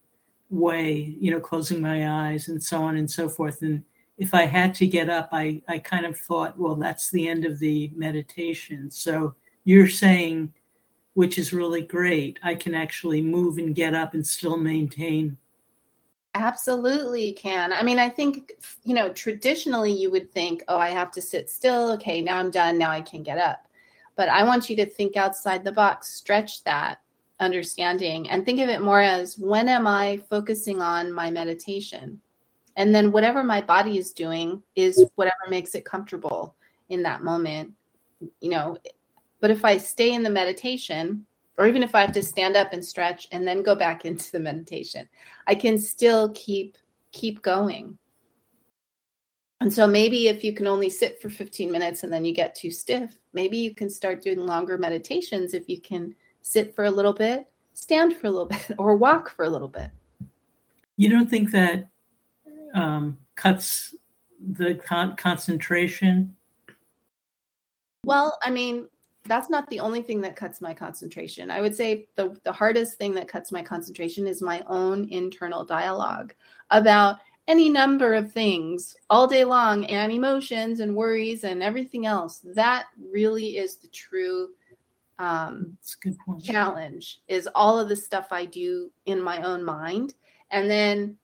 way, 0.50 1.16
you 1.20 1.32
know, 1.32 1.40
closing 1.40 1.82
my 1.82 2.30
eyes 2.30 2.48
and 2.48 2.62
so 2.62 2.82
on 2.82 2.98
and 2.98 3.10
so 3.10 3.28
forth. 3.28 3.62
And 3.62 3.84
if 4.18 4.34
I 4.34 4.46
had 4.46 4.74
to 4.76 4.88
get 4.88 5.10
up, 5.10 5.30
I, 5.32 5.62
I 5.68 5.80
kind 5.80 6.06
of 6.06 6.18
thought, 6.18 6.58
well, 6.58 6.76
that's 6.76 7.10
the 7.10 7.28
end 7.28 7.46
of 7.46 7.60
the 7.60 7.92
meditation. 7.96 8.92
So 8.92 9.36
you're 9.64 9.90
saying 9.90 10.54
which 11.16 11.38
is 11.38 11.54
really 11.54 11.82
great. 11.82 12.38
I 12.44 12.56
can 12.56 12.76
actually 12.76 13.22
move 13.22 13.58
and 13.58 13.74
get 13.74 13.94
up 13.94 14.14
and 14.14 14.26
still 14.26 14.58
maintain. 14.58 15.38
Absolutely 16.36 17.32
can. 17.32 17.72
I 17.72 17.82
mean, 17.84 17.98
I 17.98 18.10
think, 18.10 18.52
you 18.84 18.94
know, 18.94 19.10
traditionally 19.14 19.94
you 19.94 20.12
would 20.12 20.30
think, 20.32 20.64
oh, 20.68 20.78
I 20.78 20.90
have 20.90 21.12
to 21.12 21.22
sit 21.22 21.50
still. 21.50 21.94
Okay, 21.94 22.22
now 22.22 22.38
I'm 22.38 22.52
done. 22.52 22.78
Now 22.78 22.92
I 22.92 23.00
can 23.00 23.24
get 23.24 23.38
up. 23.38 23.66
But 24.18 24.28
I 24.28 24.44
want 24.44 24.70
you 24.70 24.76
to 24.76 24.86
think 24.86 25.16
outside 25.16 25.64
the 25.64 25.72
box, 25.72 26.10
stretch 26.10 26.64
that 26.66 27.00
understanding, 27.40 28.30
and 28.30 28.46
think 28.46 28.60
of 28.60 28.68
it 28.68 28.82
more 28.82 29.02
as 29.02 29.38
when 29.38 29.70
am 29.70 29.88
I 29.88 30.22
focusing 30.30 30.82
on 30.82 31.14
my 31.14 31.32
meditation? 31.32 32.20
And 32.76 32.94
then 32.94 33.14
whatever 33.14 33.42
my 33.42 33.62
body 33.62 33.98
is 33.98 34.12
doing 34.12 34.62
is 34.76 35.06
whatever 35.16 35.36
makes 35.50 35.76
it 35.76 35.86
comfortable 35.86 36.56
in 36.90 37.04
that 37.04 37.24
moment. 37.24 37.72
You 38.42 38.50
know, 38.50 38.78
but 39.46 39.52
if 39.52 39.64
I 39.64 39.78
stay 39.78 40.12
in 40.12 40.24
the 40.24 40.30
meditation, 40.32 41.24
or 41.60 41.68
even 41.68 41.84
if 41.84 41.94
I 41.94 42.02
have 42.02 42.14
to 42.14 42.24
stand 42.24 42.56
up 42.56 42.74
and 42.74 42.84
stretch 42.84 43.28
and 43.32 43.48
then 43.48 43.62
go 43.62 43.76
back 43.76 44.04
into 44.06 44.32
the 44.32 44.40
meditation, 44.40 45.08
I 45.46 45.54
can 45.54 45.78
still 45.78 46.30
keep 46.34 46.80
keep 47.12 47.44
going. 47.44 47.96
And 49.62 49.72
so 49.72 49.86
maybe 49.86 50.30
if 50.30 50.44
you 50.44 50.52
can 50.52 50.66
only 50.66 50.90
sit 50.90 51.22
for 51.22 51.30
15 51.30 51.72
minutes 51.72 52.02
and 52.02 52.12
then 52.12 52.26
you 52.26 52.34
get 52.34 52.56
too 52.56 52.72
stiff, 52.72 53.20
maybe 53.34 53.56
you 53.60 53.76
can 53.76 53.88
start 53.88 54.24
doing 54.24 54.40
longer 54.40 54.80
meditations 54.80 55.54
if 55.54 55.70
you 55.70 55.80
can 55.80 56.16
sit 56.42 56.74
for 56.74 56.86
a 56.86 56.92
little 56.92 57.14
bit, 57.14 57.46
stand 57.76 58.18
for 58.18 58.26
a 58.26 58.32
little 58.32 58.48
bit, 58.48 58.72
or 58.80 58.96
walk 58.96 59.30
for 59.30 59.46
a 59.46 59.50
little 59.50 59.68
bit. 59.68 59.92
You 60.98 61.10
don't 61.10 61.30
think 61.30 61.52
that 61.52 61.88
um, 62.74 63.20
cuts 63.36 63.94
the 64.40 64.74
con- 64.74 65.16
concentration? 65.16 66.36
Well, 68.04 68.40
I 68.42 68.50
mean, 68.50 68.88
that's 69.26 69.50
not 69.50 69.70
the 69.70 69.80
only 69.80 70.02
thing 70.02 70.22
that 70.22 70.36
cuts 70.36 70.62
my 70.62 70.74
concentration. 70.74 71.50
I 71.52 71.62
would 71.62 71.76
say 71.76 72.08
the, 72.16 72.38
the 72.44 72.52
hardest 72.52 72.98
thing 72.98 73.14
that 73.16 73.28
cuts 73.28 73.52
my 73.52 73.62
concentration 73.62 74.28
is 74.28 74.42
my 74.42 74.64
own 74.68 75.10
internal 75.10 75.66
dialogue 75.66 76.34
about 76.72 77.18
any 77.48 77.70
number 77.70 78.14
of 78.14 78.32
things 78.32 78.96
all 79.10 79.28
day 79.28 79.44
long 79.44 79.86
and 79.86 80.12
emotions 80.12 80.80
and 80.80 80.96
worries 80.96 81.44
and 81.44 81.62
everything 81.62 82.06
else. 82.06 82.42
That 82.44 82.86
really 83.12 83.58
is 83.58 83.78
the 83.78 83.88
true 83.90 84.50
um, 85.20 85.78
challenge 86.44 87.22
is 87.28 87.48
all 87.56 87.80
of 87.80 87.90
the 87.90 87.96
stuff 87.96 88.28
I 88.32 88.46
do 88.46 88.92
in 89.06 89.22
my 89.22 89.42
own 89.42 89.64
mind. 89.64 90.14
And 90.52 90.70
then, 90.70 91.18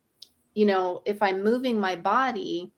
you 0.53 0.65
know, 0.65 1.01
if 1.05 1.21
I'm 1.21 1.43
moving 1.43 1.79
my 1.79 1.95
body, 1.95 2.71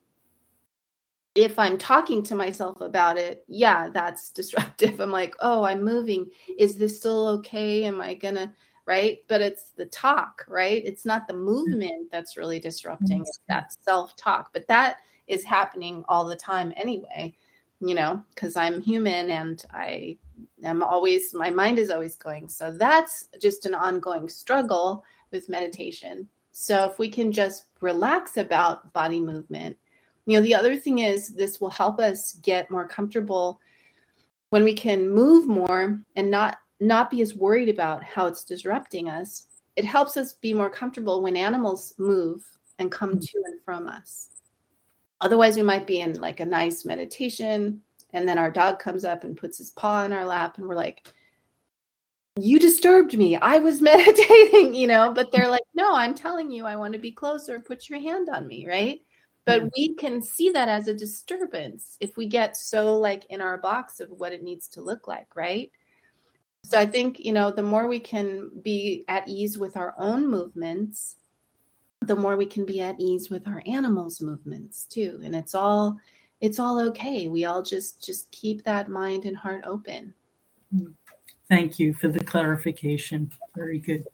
if 1.36 1.58
I'm 1.58 1.78
talking 1.78 2.22
to 2.24 2.36
myself 2.36 2.82
about 2.82 3.18
it, 3.18 3.44
yeah, 3.48 3.90
that's 3.90 4.30
disruptive. 4.30 5.00
I'm 5.00 5.12
like, 5.12 5.36
oh, 5.40 5.64
I'm 5.64 5.84
moving. 5.84 6.28
Is 6.60 6.76
this 6.76 6.98
still 6.98 7.28
okay? 7.30 7.86
Am 7.86 8.02
I 8.02 8.14
going 8.14 8.36
to, 8.36 8.52
right? 8.86 9.20
But 9.28 9.42
it's 9.42 9.72
the 9.76 9.88
talk, 9.88 10.46
right? 10.48 10.84
It's 10.86 11.06
not 11.06 11.28
the 11.28 11.34
hmm. 11.34 11.44
movement 11.44 12.12
that's 12.12 12.38
really 12.38 12.60
disrupting, 12.60 13.22
it's 13.22 13.38
mm-hmm. 13.40 13.54
that 13.54 13.74
self 13.84 14.16
talk. 14.16 14.50
But 14.54 14.68
that 14.68 14.98
is 15.28 15.44
happening 15.44 16.04
all 16.08 16.26
the 16.26 16.36
time 16.36 16.74
anyway, 16.76 17.36
you 17.80 17.96
know, 17.96 18.24
because 18.36 18.56
I'm 18.56 18.82
human 18.82 19.32
and 19.32 19.64
I 19.72 20.18
am 20.64 20.84
always, 20.84 21.34
my 21.34 21.50
mind 21.50 21.80
is 21.80 21.90
always 21.90 22.16
going. 22.16 22.50
So 22.50 22.72
that's 22.72 23.30
just 23.42 23.66
an 23.66 23.74
ongoing 23.74 24.30
struggle 24.30 25.04
with 25.32 25.50
meditation. 25.50 26.28
So 26.52 26.86
if 26.90 27.00
we 27.00 27.10
can 27.10 27.32
just 27.32 27.66
relax 27.82 28.38
about 28.38 28.94
body 28.94 29.20
movement, 29.20 29.78
you 30.26 30.38
know, 30.38 30.44
the 30.44 30.56
other 30.56 30.78
thing 30.78 31.00
is 31.00 31.30
this 31.30 31.60
will 31.60 31.70
help 31.70 32.00
us 32.00 32.34
get 32.42 32.72
more 32.72 32.88
comfortable 32.88 33.60
when 34.50 34.64
we 34.64 34.74
can 34.74 35.10
move 35.10 35.48
more 35.48 36.00
and 36.16 36.32
not 36.32 36.58
not 36.80 37.10
be 37.10 37.22
as 37.22 37.34
worried 37.34 37.70
about 37.70 38.04
how 38.04 38.28
it's 38.28 38.44
disrupting 38.44 39.10
us. 39.10 39.48
It 39.76 39.86
helps 39.86 40.18
us 40.18 40.34
be 40.34 40.54
more 40.54 40.70
comfortable 40.70 41.22
when 41.22 41.38
animals 41.38 41.94
move 41.98 42.44
and 42.78 42.92
come 42.92 43.20
to 43.20 43.44
and 43.46 43.62
from 43.64 43.88
us. 43.88 44.30
Otherwise, 45.22 45.56
we 45.56 45.64
might 45.64 45.88
be 45.88 46.02
in 46.02 46.20
like 46.20 46.42
a 46.42 46.46
nice 46.46 46.84
meditation, 46.84 47.82
and 48.12 48.28
then 48.28 48.38
our 48.38 48.52
dog 48.52 48.80
comes 48.80 49.06
up 49.06 49.24
and 49.24 49.38
puts 49.38 49.58
his 49.58 49.72
paw 49.72 50.04
in 50.04 50.12
our 50.12 50.26
lap, 50.26 50.58
and 50.58 50.68
we're 50.68 50.76
like, 50.76 51.08
You 52.40 52.60
disturbed 52.60 53.18
me. 53.18 53.38
I 53.38 53.60
was 53.60 53.82
meditating, 53.94 54.76
you 54.76 54.88
know, 54.88 55.14
but 55.14 55.32
they're 55.32 55.50
like, 55.50 55.64
No, 55.74 55.96
I'm 55.96 56.14
telling 56.14 56.52
you, 56.52 56.66
I 56.66 56.76
want 56.76 56.94
to 56.94 57.00
be 57.00 57.12
closer. 57.12 57.60
Put 57.60 57.90
your 57.90 58.00
hand 58.00 58.30
on 58.30 58.48
me, 58.48 58.68
right? 58.68 59.00
But 59.46 59.70
we 59.76 59.94
can 59.96 60.22
see 60.22 60.52
that 60.52 60.70
as 60.70 60.88
a 60.88 60.94
disturbance 60.94 61.98
if 62.00 62.16
we 62.16 62.28
get 62.28 62.56
so 62.56 62.98
like 62.98 63.26
in 63.30 63.42
our 63.42 63.58
box 63.58 64.00
of 64.00 64.10
what 64.10 64.32
it 64.32 64.42
needs 64.42 64.68
to 64.70 64.82
look 64.82 65.08
like, 65.08 65.36
right? 65.36 65.70
So 66.64 66.80
I 66.80 66.86
think, 66.86 67.20
you 67.20 67.34
know, 67.34 67.52
the 67.52 67.62
more 67.62 67.88
we 67.88 68.00
can 68.00 68.50
be 68.62 69.04
at 69.10 69.28
ease 69.28 69.58
with 69.58 69.76
our 69.76 69.94
own 69.98 70.30
movements, 70.30 71.18
the 72.02 72.16
more 72.16 72.38
we 72.38 72.46
can 72.46 72.66
be 72.66 72.80
at 72.80 72.96
ease 73.00 73.30
with 73.30 73.48
our 73.48 73.62
animals' 73.66 74.22
movements 74.22 74.86
too. 74.86 75.20
And 75.24 75.36
it's 75.36 75.56
all 75.56 75.98
it's 76.40 76.60
all 76.60 76.80
okay. 76.90 77.28
We 77.28 77.46
all 77.46 77.62
just 77.64 78.04
just 78.04 78.32
keep 78.32 78.64
that 78.64 78.90
mind 78.90 79.26
and 79.26 79.36
heart 79.36 79.64
open. 79.66 80.14
Mm. 80.74 80.94
Thank 81.50 81.80
you 81.80 81.94
for 81.94 82.08
the 82.08 82.24
clarification. 82.24 83.32
Very 83.56 83.80
good. 83.80 84.06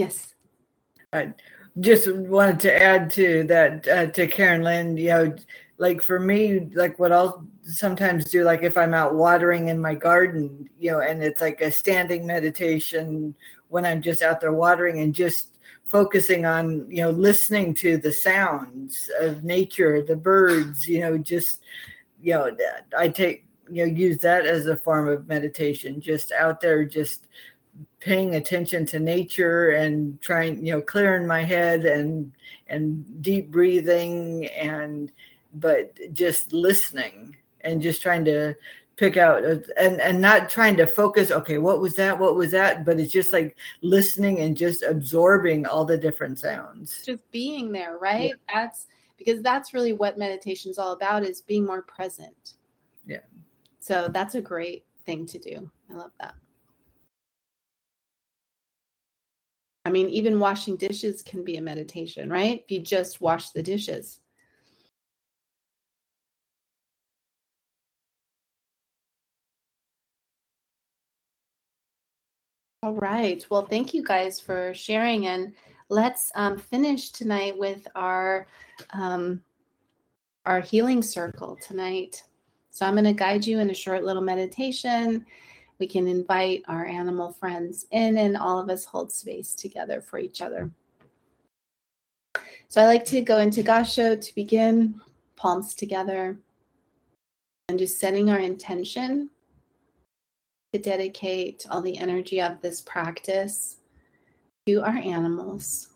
Yes. 0.00 0.34
I 1.12 1.34
just 1.78 2.10
wanted 2.10 2.58
to 2.60 2.82
add 2.82 3.10
to 3.10 3.44
that 3.44 3.86
uh, 3.86 4.06
to 4.06 4.26
Karen 4.26 4.62
Lynn, 4.62 4.96
you 4.96 5.10
know, 5.10 5.36
like 5.76 6.00
for 6.00 6.18
me, 6.18 6.70
like 6.74 6.98
what 6.98 7.12
I'll 7.12 7.44
sometimes 7.64 8.24
do, 8.24 8.44
like 8.44 8.62
if 8.62 8.78
I'm 8.78 8.94
out 8.94 9.14
watering 9.14 9.68
in 9.68 9.78
my 9.78 9.94
garden, 9.94 10.70
you 10.78 10.90
know, 10.90 11.00
and 11.00 11.22
it's 11.22 11.42
like 11.42 11.60
a 11.60 11.70
standing 11.70 12.26
meditation 12.26 13.34
when 13.68 13.84
I'm 13.84 14.00
just 14.00 14.22
out 14.22 14.40
there 14.40 14.54
watering 14.54 15.00
and 15.00 15.14
just 15.14 15.58
focusing 15.84 16.46
on, 16.46 16.86
you 16.90 17.02
know, 17.02 17.10
listening 17.10 17.74
to 17.74 17.98
the 17.98 18.12
sounds 18.12 19.10
of 19.20 19.44
nature, 19.44 20.02
the 20.02 20.16
birds, 20.16 20.88
you 20.88 21.00
know, 21.00 21.18
just, 21.18 21.60
you 22.22 22.32
know, 22.32 22.56
I 22.96 23.08
take, 23.08 23.44
you 23.70 23.84
know, 23.86 23.92
use 23.92 24.18
that 24.18 24.46
as 24.46 24.66
a 24.66 24.76
form 24.76 25.08
of 25.08 25.28
meditation, 25.28 26.00
just 26.00 26.32
out 26.32 26.62
there, 26.62 26.86
just 26.86 27.26
paying 27.98 28.34
attention 28.34 28.86
to 28.86 28.98
nature 28.98 29.70
and 29.70 30.20
trying 30.20 30.64
you 30.64 30.72
know 30.72 30.80
clearing 30.80 31.26
my 31.26 31.42
head 31.42 31.84
and 31.84 32.32
and 32.68 33.22
deep 33.22 33.50
breathing 33.50 34.46
and 34.46 35.12
but 35.54 35.98
just 36.12 36.52
listening 36.52 37.36
and 37.62 37.82
just 37.82 38.02
trying 38.02 38.24
to 38.24 38.54
pick 38.96 39.16
out 39.16 39.42
and 39.44 40.00
and 40.00 40.20
not 40.20 40.50
trying 40.50 40.76
to 40.76 40.86
focus 40.86 41.30
okay 41.30 41.56
what 41.58 41.80
was 41.80 41.94
that 41.94 42.18
what 42.18 42.36
was 42.36 42.50
that 42.50 42.84
but 42.84 43.00
it's 43.00 43.12
just 43.12 43.32
like 43.32 43.56
listening 43.80 44.40
and 44.40 44.56
just 44.56 44.82
absorbing 44.82 45.64
all 45.66 45.84
the 45.84 45.96
different 45.96 46.38
sounds 46.38 47.02
Just 47.04 47.28
being 47.30 47.72
there, 47.72 47.98
right? 47.98 48.34
That's 48.52 48.86
because 49.16 49.42
that's 49.42 49.74
really 49.74 49.92
what 49.92 50.18
meditation 50.18 50.70
is 50.70 50.78
all 50.78 50.92
about 50.92 51.24
is 51.24 51.42
being 51.42 51.66
more 51.66 51.82
present. 51.82 52.54
Yeah. 53.06 53.18
So 53.78 54.08
that's 54.08 54.34
a 54.34 54.40
great 54.40 54.84
thing 55.04 55.26
to 55.26 55.38
do. 55.38 55.70
I 55.90 55.94
love 55.94 56.12
that. 56.20 56.34
I 59.90 59.92
mean, 59.92 60.08
even 60.10 60.38
washing 60.38 60.76
dishes 60.76 61.20
can 61.20 61.42
be 61.42 61.56
a 61.56 61.60
meditation, 61.60 62.30
right? 62.30 62.60
If 62.62 62.70
you 62.70 62.78
just 62.78 63.20
wash 63.20 63.50
the 63.50 63.60
dishes. 63.60 64.20
All 72.84 72.94
right. 72.94 73.44
Well, 73.50 73.66
thank 73.66 73.92
you 73.92 74.04
guys 74.04 74.38
for 74.38 74.72
sharing. 74.74 75.26
And 75.26 75.54
let's 75.88 76.30
um, 76.36 76.56
finish 76.56 77.10
tonight 77.10 77.58
with 77.58 77.88
our 77.96 78.46
um, 78.90 79.42
our 80.46 80.60
healing 80.60 81.02
circle 81.02 81.58
tonight. 81.60 82.22
So 82.70 82.86
I'm 82.86 82.94
going 82.94 83.04
to 83.06 83.12
guide 83.12 83.44
you 83.44 83.58
in 83.58 83.70
a 83.70 83.74
short 83.74 84.04
little 84.04 84.22
meditation. 84.22 85.26
We 85.80 85.86
can 85.86 86.06
invite 86.06 86.62
our 86.68 86.84
animal 86.84 87.32
friends 87.32 87.86
in, 87.90 88.18
and 88.18 88.36
all 88.36 88.58
of 88.58 88.68
us 88.68 88.84
hold 88.84 89.10
space 89.10 89.54
together 89.54 90.02
for 90.02 90.18
each 90.18 90.42
other. 90.42 90.70
So 92.68 92.82
I 92.82 92.84
like 92.84 93.06
to 93.06 93.22
go 93.22 93.38
into 93.38 93.62
Gasho 93.62 94.20
to 94.20 94.34
begin, 94.34 95.00
palms 95.36 95.74
together, 95.74 96.38
and 97.70 97.78
just 97.78 97.98
setting 97.98 98.30
our 98.30 98.38
intention 98.38 99.30
to 100.74 100.78
dedicate 100.78 101.66
all 101.70 101.80
the 101.80 101.96
energy 101.96 102.42
of 102.42 102.60
this 102.60 102.82
practice 102.82 103.78
to 104.66 104.82
our 104.82 104.98
animals. 104.98 105.88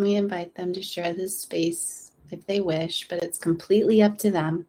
We 0.00 0.16
invite 0.16 0.54
them 0.56 0.72
to 0.72 0.82
share 0.82 1.12
this 1.14 1.38
space 1.38 2.10
if 2.32 2.44
they 2.46 2.60
wish, 2.60 3.06
but 3.08 3.22
it's 3.22 3.38
completely 3.38 4.02
up 4.02 4.18
to 4.18 4.32
them. 4.32 4.66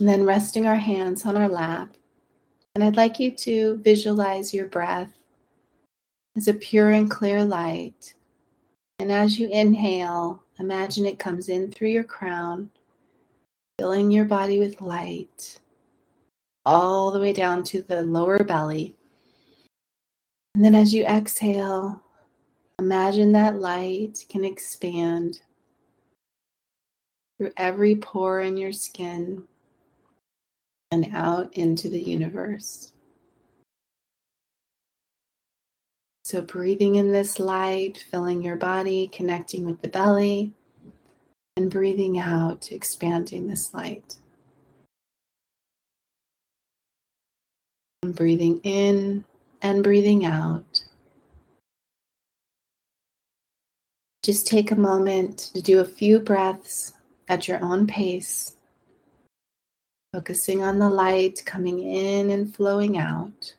And 0.00 0.08
then 0.08 0.24
resting 0.24 0.66
our 0.66 0.76
hands 0.76 1.26
on 1.26 1.36
our 1.36 1.48
lap. 1.48 1.94
And 2.74 2.82
I'd 2.82 2.96
like 2.96 3.20
you 3.20 3.30
to 3.32 3.76
visualize 3.84 4.54
your 4.54 4.66
breath 4.66 5.12
as 6.38 6.48
a 6.48 6.54
pure 6.54 6.90
and 6.90 7.10
clear 7.10 7.44
light. 7.44 8.14
And 8.98 9.12
as 9.12 9.38
you 9.38 9.50
inhale, 9.50 10.42
imagine 10.58 11.04
it 11.04 11.18
comes 11.18 11.50
in 11.50 11.70
through 11.70 11.90
your 11.90 12.04
crown, 12.04 12.70
filling 13.78 14.10
your 14.10 14.24
body 14.24 14.58
with 14.58 14.80
light 14.80 15.60
all 16.64 17.10
the 17.10 17.20
way 17.20 17.34
down 17.34 17.62
to 17.64 17.82
the 17.82 18.00
lower 18.02 18.42
belly. 18.42 18.94
And 20.54 20.64
then 20.64 20.74
as 20.74 20.94
you 20.94 21.04
exhale, 21.04 22.02
imagine 22.78 23.32
that 23.32 23.60
light 23.60 24.24
can 24.30 24.46
expand 24.46 25.40
through 27.36 27.52
every 27.58 27.96
pore 27.96 28.40
in 28.40 28.56
your 28.56 28.72
skin 28.72 29.44
and 30.90 31.08
out 31.14 31.52
into 31.56 31.88
the 31.88 32.00
universe. 32.00 32.92
So, 36.24 36.40
breathing 36.40 36.96
in 36.96 37.12
this 37.12 37.40
light, 37.40 38.04
filling 38.10 38.42
your 38.42 38.56
body, 38.56 39.08
connecting 39.08 39.64
with 39.64 39.82
the 39.82 39.88
belly, 39.88 40.52
and 41.56 41.70
breathing 41.70 42.18
out, 42.18 42.70
expanding 42.70 43.48
this 43.48 43.74
light. 43.74 44.16
And 48.02 48.14
breathing 48.14 48.60
in 48.62 49.24
and 49.60 49.82
breathing 49.82 50.24
out. 50.24 50.84
Just 54.22 54.46
take 54.46 54.70
a 54.70 54.76
moment 54.76 55.50
to 55.54 55.62
do 55.62 55.80
a 55.80 55.84
few 55.84 56.20
breaths 56.20 56.92
at 57.28 57.48
your 57.48 57.62
own 57.64 57.86
pace, 57.86 58.56
focusing 60.12 60.62
on 60.62 60.78
the 60.78 60.88
light 60.88 61.40
coming 61.46 61.78
in 61.78 62.30
and 62.30 62.54
flowing 62.54 62.98
out. 62.98 63.54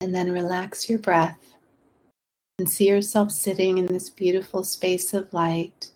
And 0.00 0.14
then 0.14 0.30
relax 0.30 0.88
your 0.88 1.00
breath 1.00 1.56
and 2.58 2.68
see 2.68 2.88
yourself 2.88 3.30
sitting 3.30 3.78
in 3.78 3.86
this 3.86 4.10
beautiful 4.10 4.64
space 4.64 5.12
of 5.14 5.32
light. 5.32 5.90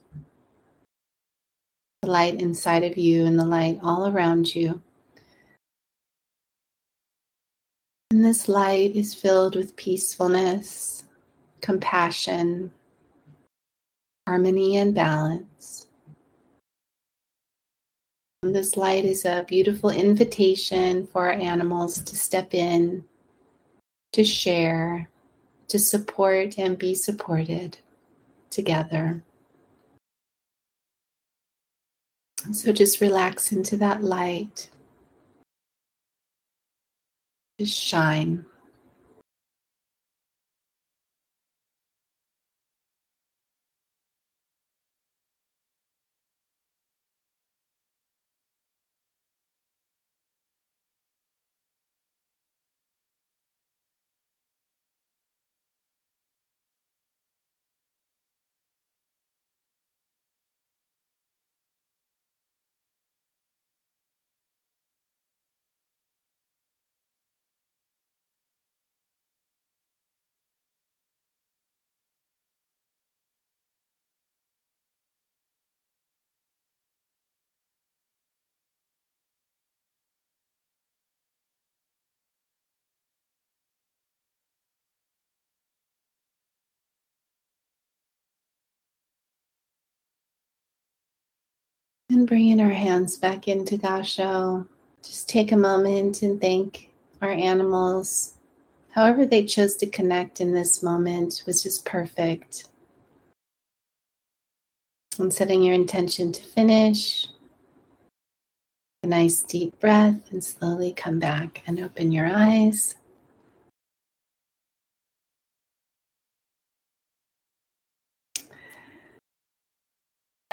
The 2.03 2.11
light 2.11 2.41
inside 2.41 2.83
of 2.83 2.99
you 2.99 3.27
and 3.27 3.39
the 3.39 3.45
light 3.45 3.79
all 3.83 4.09
around 4.09 4.55
you. 4.55 4.83
And 8.11 8.25
this 8.25 8.49
light 8.49 8.95
is 8.95 9.15
filled 9.15 9.57
with 9.57 9.77
peacefulness, 9.77 11.05
compassion, 11.61 12.73
harmony, 14.27 14.77
and 14.77 14.95
balance. 14.95 15.87
And 18.43 18.55
this 18.55 18.77
light 18.77 19.05
is 19.05 19.25
a 19.25 19.45
beautiful 19.49 19.91
invitation 19.91 21.07
for 21.07 21.27
our 21.27 21.33
animals 21.33 22.03
to 22.03 22.17
step 22.17 22.53
in, 22.53 23.05
to 24.13 24.25
share, 24.25 25.09
to 25.69 25.79
support 25.79 26.59
and 26.59 26.79
be 26.79 26.95
supported 26.95 27.79
together. 28.51 29.23
So 32.53 32.73
just 32.73 33.01
relax 33.01 33.53
into 33.53 33.77
that 33.79 34.03
light. 34.03 34.69
Just 37.59 37.79
shine. 37.79 38.45
Bringing 92.27 92.61
our 92.61 92.71
hands 92.71 93.17
back 93.17 93.49
into 93.49 93.77
Gasho, 93.77 94.67
just 95.03 95.29
take 95.29 95.51
a 95.51 95.57
moment 95.57 96.23
and 96.23 96.41
thank 96.41 96.91
our 97.21 97.33
animals. 97.33 98.35
However, 98.91 99.27
they 99.27 99.45
chose 99.45 99.75
to 99.77 99.87
connect 99.87 100.41
in 100.41 100.53
this 100.53 100.83
moment 100.85 101.43
was 101.47 101.65
just 101.65 101.85
perfect. 101.85 102.69
And 105.19 105.35
setting 105.35 105.63
your 105.63 105.75
intention 105.75 106.31
to 106.33 106.43
finish, 106.43 107.27
a 109.03 109.09
nice 109.09 109.43
deep 109.43 109.81
breath, 109.81 110.31
and 110.31 110.45
slowly 110.45 110.93
come 110.93 111.19
back 111.19 111.63
and 111.67 111.81
open 111.81 112.13
your 112.13 112.27
eyes. 112.27 112.95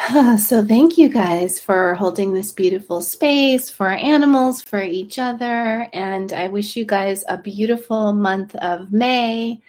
So, 0.40 0.66
thank 0.66 0.98
you 0.98 1.08
guys 1.08 1.60
for 1.60 1.94
holding 1.94 2.34
this 2.34 2.52
beautiful 2.52 3.00
space 3.00 3.70
for 3.70 3.90
animals, 3.90 4.60
for 4.60 4.82
each 4.82 5.20
other. 5.20 5.88
And 5.94 6.34
I 6.34 6.48
wish 6.48 6.76
you 6.76 6.84
guys 6.84 7.24
a 7.28 7.38
beautiful 7.38 8.12
month 8.14 8.56
of 8.56 8.92
May. 8.92 9.62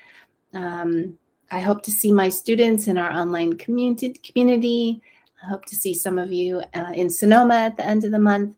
Um, 0.54 1.18
I 1.50 1.60
hope 1.60 1.82
to 1.82 1.90
see 1.90 2.10
my 2.10 2.30
students 2.30 2.86
in 2.86 2.96
our 2.96 3.12
online 3.12 3.58
community. 3.58 4.14
community. 4.14 5.02
I 5.42 5.46
hope 5.46 5.66
to 5.66 5.76
see 5.76 5.92
some 5.92 6.18
of 6.18 6.32
you 6.32 6.62
uh, 6.74 6.92
in 6.94 7.10
Sonoma 7.10 7.56
at 7.56 7.76
the 7.76 7.84
end 7.84 8.04
of 8.04 8.10
the 8.10 8.18
month. 8.18 8.56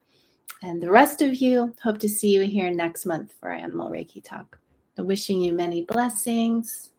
And 0.62 0.81
the 0.81 0.90
rest 0.90 1.21
of 1.21 1.35
you, 1.35 1.75
hope 1.83 1.99
to 1.99 2.09
see 2.09 2.29
you 2.29 2.42
here 2.42 2.71
next 2.71 3.07
month 3.07 3.35
for 3.40 3.51
Animal 3.51 3.90
Reiki 3.90 4.23
Talk. 4.23 4.59
So 4.97 5.03
wishing 5.03 5.40
you 5.40 5.53
many 5.53 5.83
blessings. 5.83 6.90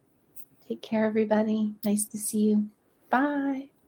Take 0.68 0.82
care, 0.82 1.06
everybody. 1.06 1.74
Nice 1.86 2.04
to 2.06 2.18
see 2.18 2.50
you. 2.50 2.68
Bye. 3.10 3.73